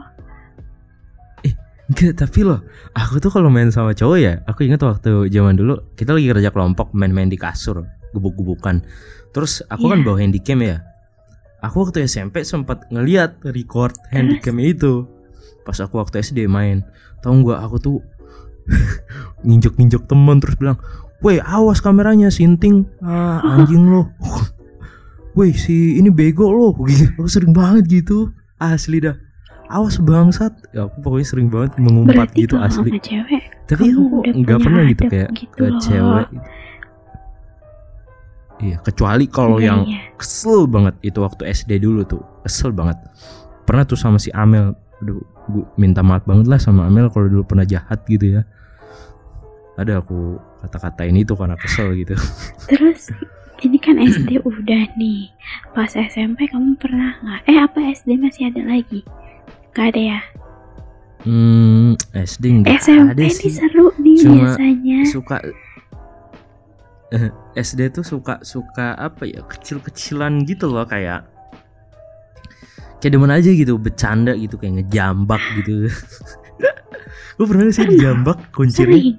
Enggak, 1.93 2.25
tapi 2.25 2.41
loh, 2.41 2.65
aku 2.97 3.21
tuh 3.21 3.29
kalau 3.29 3.53
main 3.53 3.69
sama 3.69 3.93
cowok 3.93 4.17
ya, 4.17 4.41
aku 4.49 4.65
ingat 4.65 4.81
waktu 4.81 5.29
zaman 5.29 5.53
dulu 5.53 5.77
kita 5.93 6.09
lagi 6.09 6.25
kerja 6.25 6.49
kelompok 6.49 6.89
main-main 6.97 7.29
di 7.29 7.37
kasur, 7.37 7.85
gubuk-gubukan. 8.17 8.81
Terus 9.29 9.61
aku 9.69 9.93
kan 9.93 10.01
Iya. 10.01 10.05
bawa 10.09 10.17
handycam 10.17 10.59
ya. 10.65 10.81
Aku 11.61 11.85
waktu 11.85 12.03
SMP 12.03 12.41
sempat 12.41 12.89
ngeliat 12.89 13.37
record 13.45 13.93
handycam 14.09 14.57
itu. 14.57 15.05
Pas 15.63 15.77
aku 15.79 16.01
waktu 16.01 16.19
SD 16.19 16.49
main, 16.49 16.81
tau 17.21 17.31
nggak 17.31 17.61
aku 17.61 17.77
tuh 17.77 17.97
nginjek-nginjek 19.45 20.09
temen 20.09 20.41
terus 20.41 20.57
bilang, 20.57 20.81
"Woi, 21.21 21.37
awas 21.39 21.77
kameranya 21.79 22.33
sinting, 22.33 22.89
ah, 23.05 23.37
anjing 23.53 23.85
lo." 23.85 24.09
Woi, 25.37 25.49
si 25.53 25.97
ini 25.97 26.09
bego 26.09 26.49
lo. 26.49 26.73
Gitu. 26.85 27.09
Aku 27.17 27.25
sering 27.25 27.53
banget 27.53 27.85
gitu. 27.89 28.29
Asli 28.57 29.01
dah. 29.01 29.17
Awas 29.73 29.97
bangsat. 29.97 30.53
Ya, 30.69 30.85
aku 30.85 31.01
pokoknya 31.01 31.25
sering 31.25 31.49
banget 31.49 31.73
mengumpat 31.81 32.29
Berarti 32.29 32.45
gitu 32.45 32.55
kalau 32.55 32.69
asli. 32.69 32.89
sama 32.93 33.01
cewek, 33.01 33.41
Tapi 33.65 33.83
aku 33.89 34.03
nggak 34.37 34.59
pernah 34.61 34.83
gitu 34.85 35.03
kayak 35.09 35.29
gitu 35.33 35.53
ke 35.57 35.65
cewek. 35.81 36.27
Iya, 38.61 38.77
kecuali 38.79 39.25
kalau 39.27 39.57
Iya, 39.59 39.65
yang 39.67 39.79
iya. 39.83 39.99
kesel 40.15 40.69
banget 40.69 40.95
itu 41.03 41.19
waktu 41.19 41.49
SD 41.49 41.83
dulu 41.83 42.05
tuh, 42.05 42.21
kesel 42.45 42.71
banget. 42.71 42.95
Pernah 43.65 43.83
tuh 43.83 43.97
sama 43.97 44.21
si 44.21 44.29
Amel, 44.31 44.71
aduh, 45.01 45.19
gue 45.49 45.65
minta 45.75 45.99
maaf 45.99 46.23
banget 46.23 46.47
lah 46.47 46.61
sama 46.61 46.87
Amel 46.87 47.11
kalau 47.11 47.27
dulu 47.27 47.43
pernah 47.43 47.65
jahat 47.65 47.99
gitu 48.07 48.39
ya. 48.39 48.41
Ada 49.75 49.99
aku 49.99 50.37
kata-katain 50.61 51.17
itu 51.17 51.33
karena 51.33 51.57
kesel 51.57 51.97
gitu. 51.97 52.13
Terus 52.71 53.09
ini 53.59 53.81
kan 53.81 53.97
SD 53.97 54.39
udah 54.45 54.83
nih. 54.95 55.33
Pas 55.73 55.89
SMP 55.91 56.45
kamu 56.47 56.77
pernah 56.77 57.17
nggak? 57.19 57.41
Eh 57.49 57.57
apa 57.57 57.79
SD 57.89 58.15
masih 58.15 58.53
ada 58.53 58.61
lagi? 58.63 59.01
Gak 59.73 59.93
ada 59.93 60.01
ya? 60.01 60.19
Hmm, 61.23 61.95
SD 62.13 62.43
enggak 62.61 62.83
SMP 62.83 63.15
ada 63.15 63.25
sih. 63.31 63.51
seru 63.55 63.95
nih 63.95 64.15
Cuma 64.21 64.53
biasanya. 64.53 64.99
Suka 65.07 65.37
eh, 67.15 67.31
SD 67.55 67.95
tuh 67.95 68.03
suka 68.03 68.43
suka 68.43 68.99
apa 68.99 69.23
ya 69.23 69.39
kecil-kecilan 69.47 70.43
gitu 70.43 70.67
loh 70.67 70.83
kayak 70.83 71.23
kayak 72.99 73.11
demen 73.15 73.31
aja 73.31 73.49
gitu 73.51 73.79
bercanda 73.79 74.35
gitu 74.35 74.59
kayak 74.59 74.83
ngejambak 74.83 75.39
gitu. 75.63 75.87
Lu 77.39 77.49
pernah 77.49 77.71
sih 77.71 77.87
dijambak 77.87 78.53
kuncinya? 78.53 78.93
Sering. 78.93 79.15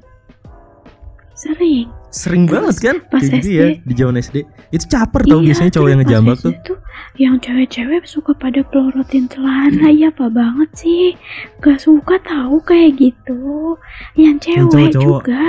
Sering. 1.35 1.87
Sering 2.15 2.47
banget 2.47 2.77
kan? 2.79 2.97
pas 3.05 3.19
Kayak 3.19 3.33
gitu 3.37 3.49
SD. 3.49 3.59
ya 3.59 3.67
di 3.83 3.93
zaman 3.93 4.15
SD. 4.17 4.37
Itu 4.71 4.85
caper 4.87 5.21
tau 5.25 5.35
Iya, 5.35 5.45
biasanya 5.45 5.73
cowok 5.73 5.89
yang 5.89 6.01
ngejambak 6.01 6.37
tuh. 6.39 6.53
tuh 6.63 6.79
yang 7.15 7.37
cewek-cewek 7.39 8.03
suka 8.05 8.33
pada 8.33 8.63
pelorotin 8.65 9.27
celana 9.27 9.87
ya 9.89 10.09
apa 10.09 10.27
banget 10.29 10.71
sih 10.75 11.15
gak 11.59 11.79
suka 11.79 12.19
tahu 12.21 12.59
kayak 12.61 12.95
gitu 12.97 13.75
yang 14.15 14.35
cewek 14.37 14.67
cowok-cowok. 14.69 15.23
juga 15.23 15.43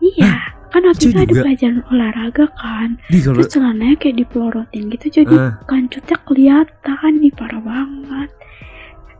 iya 0.00 0.34
kan 0.72 0.82
waktu 0.82 1.04
itu 1.06 1.18
ada 1.20 1.34
pelajaran 1.36 1.80
olahraga 1.86 2.46
kan 2.52 2.88
Di 3.06 3.18
kalau 3.20 3.38
terus 3.38 3.52
celananya 3.52 3.96
kayak 3.96 4.16
dipelorotin 4.18 4.82
gitu 4.90 5.06
jadi 5.20 5.34
Ah. 5.36 5.52
kancutnya 5.64 6.16
kelihatan 6.24 7.10
nih 7.20 7.32
parah 7.32 7.60
banget 7.60 8.28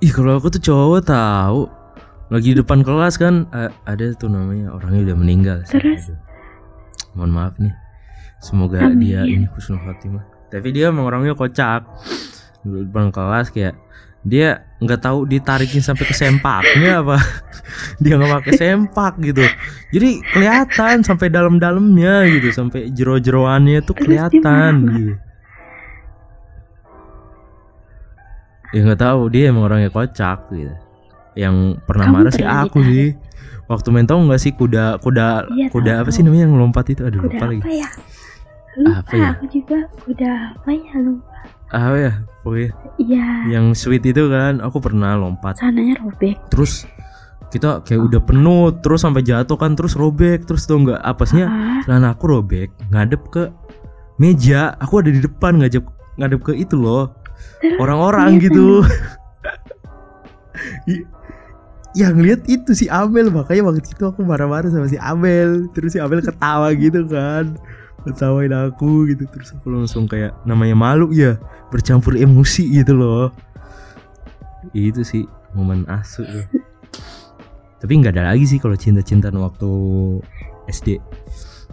ih 0.01 0.11
kalau 0.11 0.35
aku 0.35 0.49
tuh 0.49 0.63
cowok 0.63 1.05
tahu 1.05 1.61
lagi 2.33 2.57
di 2.57 2.65
depan 2.65 2.81
kelas 2.81 3.21
kan 3.21 3.45
a- 3.53 3.77
ada 3.85 4.17
tuh 4.17 4.33
namanya 4.33 4.73
orangnya 4.73 5.13
udah 5.13 5.17
meninggal. 5.21 5.59
Terus? 5.69 6.09
Mohon 7.13 7.33
maaf 7.37 7.55
nih. 7.61 7.75
Semoga 8.41 8.89
Amin. 8.89 8.99
dia 8.99 9.21
ini 9.23 9.47
husnul 9.53 9.79
khotimah 9.85 10.33
tapi 10.53 10.69
dia 10.69 10.93
emang 10.93 11.09
orangnya 11.09 11.33
kocak. 11.33 11.89
Dulu 12.61 12.85
depan 12.93 13.09
kelas 13.09 13.49
kayak 13.49 13.73
dia 14.23 14.69
nggak 14.85 15.01
tahu 15.01 15.25
ditarikin 15.25 15.81
sampai 15.81 16.05
ke 16.05 16.15
sempaknya 16.15 17.01
apa. 17.01 17.17
Dia 18.03 18.21
nggak 18.21 18.43
pakai 18.43 18.53
sempak 18.55 19.19
gitu. 19.19 19.43
Jadi 19.91 20.23
kelihatan 20.31 21.03
sampai 21.03 21.27
dalam-dalamnya 21.33 22.29
gitu. 22.29 22.53
Sampai 22.55 22.93
jero-jeroannya 22.93 23.83
tuh 23.83 23.97
kelihatan 23.97 24.73
gitu. 24.95 25.15
Ya 28.77 28.81
nggak 28.87 29.01
tahu 29.01 29.21
dia 29.33 29.51
emang 29.51 29.69
orangnya 29.69 29.91
kocak 29.93 30.49
gitu 30.53 30.73
yang 31.35 31.81
pernah 31.85 32.07
Kamu 32.11 32.17
marah 32.19 32.33
sih 32.33 32.47
aku 32.47 32.79
sih. 32.85 33.09
Waktu 33.71 33.89
main 33.89 34.05
tau 34.05 34.21
nggak 34.21 34.41
sih 34.43 34.53
kuda 34.53 35.01
kuda 35.01 35.49
Iya, 35.49 35.67
kuda 35.73 35.93
tahu, 35.97 36.01
apa 36.05 36.11
tahu. 36.11 36.17
sih 36.19 36.23
namanya 36.27 36.45
yang 36.45 36.57
lompat 36.61 36.85
itu? 36.93 37.03
Aduh 37.09 37.25
kuda 37.25 37.33
lupa 37.33 37.45
lagi. 37.49 37.61
apa 37.63 37.73
ya? 37.73 37.89
Lupa 38.73 38.93
Apa 39.01 39.13
ya? 39.17 39.29
aku 39.33 39.45
juga 39.49 39.79
kuda 40.05 40.31
apa 40.57 40.71
ya? 40.73 40.93
Lupa. 41.01 41.37
Apa 41.73 41.97
ya? 41.97 42.13
Pokoknya 42.43 42.71
iya. 43.01 43.27
yang 43.49 43.67
sweet 43.73 44.05
itu 44.05 44.29
kan 44.29 44.61
aku 44.61 44.77
pernah 44.83 45.17
lompat. 45.17 45.57
Sananya 45.57 45.97
robek. 46.05 46.37
Terus 46.53 46.85
kita 47.49 47.85
kayak 47.85 48.01
udah 48.13 48.21
penuh 48.25 48.73
terus 48.81 49.05
sampai 49.05 49.25
jatuh 49.25 49.57
kan 49.61 49.77
terus 49.77 49.93
robek 49.93 50.49
terus 50.49 50.65
tuh 50.65 50.81
nggak 50.81 51.01
apasnya 51.05 51.53
ah, 51.53 51.81
celana 51.85 52.13
aku 52.13 52.29
robek 52.29 52.69
ngadep 52.93 53.23
ke 53.33 53.49
meja. 54.21 54.77
Aku 54.85 55.01
ada 55.01 55.09
di 55.09 55.21
depan 55.21 55.57
ngadep 55.61 55.85
ngadep 56.21 56.41
ke 56.45 56.53
itu 56.57 56.77
loh. 56.77 57.09
Orang-orang 57.81 58.37
kelihatan 58.37 58.45
gitu 58.53 58.67
yang 61.93 62.17
lihat 62.21 62.49
itu 62.49 62.73
si 62.73 62.89
Amel 62.89 63.29
makanya 63.29 63.69
waktu 63.69 63.85
itu 63.85 64.05
aku 64.09 64.25
marah-marah 64.25 64.73
sama 64.73 64.89
si 64.89 64.97
Amel 64.97 65.69
terus 65.77 65.93
si 65.93 66.01
Amel 66.01 66.25
ketawa 66.25 66.73
gitu 66.73 67.05
kan. 67.05 67.57
Ketawain 68.03 68.51
aku 68.51 69.13
gitu. 69.13 69.29
Terus 69.29 69.53
aku 69.55 69.71
langsung 69.71 70.09
kayak 70.09 70.33
namanya 70.49 70.75
malu 70.75 71.13
ya 71.13 71.37
bercampur 71.69 72.17
emosi 72.17 72.83
gitu 72.83 72.97
loh. 72.97 73.29
Itu 74.73 75.05
sih 75.05 75.29
momen 75.53 75.85
asu 75.89 76.25
tuh. 76.25 76.47
tapi 77.83 77.99
nggak 77.99 78.15
ada 78.15 78.31
lagi 78.31 78.47
sih 78.47 78.63
kalau 78.63 78.79
cinta-cintaan 78.79 79.35
waktu 79.43 79.67
SD 80.71 81.03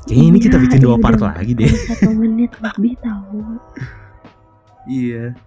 kayaknya 0.10 0.26
ini 0.26 0.40
kita 0.42 0.58
Iya, 0.58 0.64
bikin 0.66 0.80
dua 0.82 0.98
ini 0.98 1.04
part 1.06 1.22
udah 1.22 1.38
lagi 1.38 1.54
deh. 1.54 1.70
Satu 1.70 2.12
menit 2.18 2.52
lebih 2.58 2.98
tahu. 2.98 3.40
Iya 4.90 5.38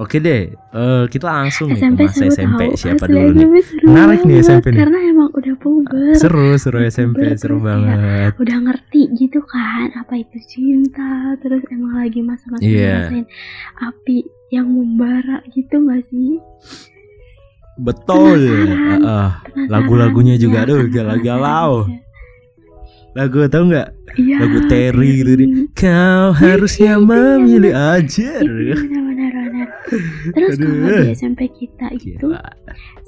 Oke 0.00 0.16
deh, 0.16 0.48
eh, 0.48 1.04
kita 1.06 1.28
langsung 1.28 1.68
nih 1.68 1.76
ke 1.76 1.84
SMP 1.84 2.00
masa 2.00 2.24
SMP 2.26 2.60
tahu 2.62 2.72
siapa 2.74 3.04
Asli, 3.04 3.12
dulu 3.12 3.20
nih? 3.20 3.36
SMP 3.36 3.56
seru 3.60 3.84
Menarik 3.84 4.20
nih 4.24 4.36
SMP 4.40 4.66
nih. 4.66 4.78
karena 4.80 4.98
emang 5.04 5.28
udah 5.30 5.54
puber 5.56 6.12
Seru, 6.16 6.46
seru 6.56 6.78
SMP, 6.82 7.20
Puber, 7.20 7.36
seru 7.36 7.56
terus 7.56 7.68
banget. 7.68 8.30
udah 8.34 8.56
ngerti 8.62 9.02
gitu 9.14 9.40
kan 9.44 9.92
apa 9.92 10.14
itu 10.16 10.38
cinta 10.42 11.10
terus 11.36 11.60
emang 11.68 12.00
lagi 12.00 12.20
masa-masa 12.20 12.64
Iya. 12.64 13.12
ngerasain 13.12 13.26
api 13.82 14.16
yang 14.48 14.66
membara 14.66 15.44
gitu 15.50 15.84
gak 15.84 16.00
sih 16.06 16.40
Betul. 17.76 18.40
Penasaran. 18.40 19.00
Penasaran, 19.00 19.68
Lagu-lagunya 19.68 20.36
juga, 20.36 20.58
ya, 20.58 20.64
aduh, 20.64 20.82
galau-galau. 20.86 21.72
Lagu 23.10 23.42
tau 23.48 23.64
nggak? 23.64 23.88
Iya, 24.14 24.36
Lagu 24.38 24.58
Terry 24.68 25.10
gitu. 25.18 25.32
Kau 25.72 26.30
harusnya 26.30 26.86
itu 26.86 26.92
yang 26.92 27.02
memilih 27.02 27.72
Itu 27.72 27.88
aja. 27.96 28.30
benar-benar 28.38 29.09
Terus 30.36 30.60
kalau 30.60 30.88
di 31.00 31.08
SMP 31.16 31.40
kita 31.48 31.88
itu 31.96 32.28
Gila. 32.28 32.42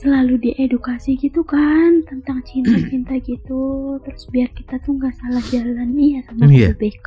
selalu 0.01 0.41
diedukasi 0.41 1.21
gitu 1.21 1.45
kan 1.45 2.01
tentang 2.09 2.41
cinta-cinta 2.49 3.21
gitu. 3.21 3.97
Terus 4.01 4.23
biar 4.33 4.49
kita 4.57 4.81
tuh 4.81 4.97
nggak 4.97 5.15
salah 5.21 5.45
jalan 5.53 5.93
iya 6.01 6.25
sama 6.25 6.49
guru 6.49 6.75
BK. 6.81 7.07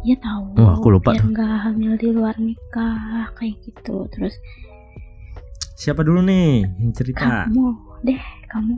Iya 0.00 0.16
tahu. 0.20 0.44
Oh, 0.56 0.70
aku 0.76 0.86
lupa 0.96 1.12
Biar 1.12 1.24
nggak 1.28 1.56
hamil 1.68 1.92
di 2.00 2.08
luar 2.12 2.36
nikah 2.40 3.28
kayak 3.36 3.56
gitu. 3.64 4.08
Terus 4.12 4.36
Siapa 5.80 6.04
dulu 6.04 6.20
nih 6.20 6.60
yang 6.76 6.92
cerita? 6.92 7.48
kamu 7.48 7.72
deh 8.04 8.22
kamu. 8.52 8.76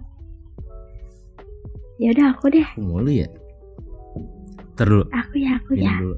Ya 1.98 2.08
udah 2.14 2.26
aku 2.34 2.46
deh. 2.50 2.66
Aku 2.66 2.82
mulu 2.82 3.10
ya. 3.10 3.26
Dulu. 4.78 5.06
Aku 5.10 5.34
ya 5.38 5.58
aku 5.58 5.70
minum 5.74 5.90
ya. 5.90 5.94
dulu. 5.98 6.16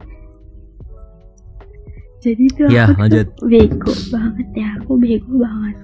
Jadi 2.24 2.44
tuh 2.50 2.66
Ya, 2.66 2.88
aku 2.88 2.96
lanjut. 2.98 3.26
tuh 3.30 3.46
bego 3.46 3.92
banget 4.08 4.48
ya, 4.54 4.68
aku 4.80 4.92
bego 4.96 5.32
banget. 5.36 5.76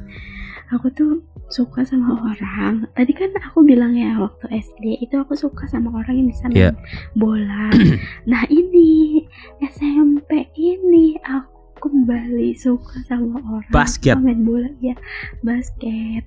Aku 0.70 0.86
tuh 0.90 1.20
suka 1.48 1.82
sama 1.82 2.14
orang. 2.16 2.86
Tadi 2.90 3.10
kan 3.10 3.28
aku 3.36 3.60
bilang 3.60 3.92
ya 3.92 4.16
waktu 4.16 4.48
SD 4.48 4.82
itu 5.00 5.14
aku 5.14 5.34
suka 5.34 5.66
sama 5.66 5.92
orang 5.92 6.16
yang 6.16 6.28
bisa 6.28 6.46
main 6.46 6.56
Iya. 6.56 6.70
bola. 7.12 7.68
nah 8.30 8.40
ini 8.46 9.20
SMP 9.60 10.30
ini 10.54 11.18
aku 11.20 11.50
kembali 11.82 12.54
suka 12.54 13.02
sama 13.04 13.42
orang 13.42 13.68
Basket. 13.68 14.14
main 14.16 14.40
bola 14.40 14.70
ya 14.78 14.94
basket. 15.42 16.22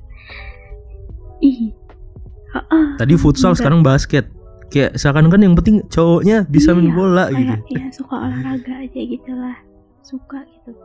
Ih. 1.40 1.72
Heeh. 2.54 2.88
Tadi 2.96 3.14
futsal, 3.16 3.56
sekarang 3.56 3.82
basket. 3.82 4.28
Kayak 4.68 4.94
seakan 4.96 5.30
kan 5.30 5.40
yang 5.40 5.54
penting 5.54 5.86
cowoknya 5.88 6.46
bisa 6.46 6.74
main 6.74 6.86
Iya, 6.86 6.94
bola 6.94 7.24
kayak 7.28 7.46
gitu. 7.48 7.64
ya 7.72 7.86
suka 7.90 8.16
olahraga 8.20 8.74
aja 8.78 9.00
gitu 9.00 9.32
lah 9.32 9.58
suka 10.04 10.44
gitu 10.52 10.76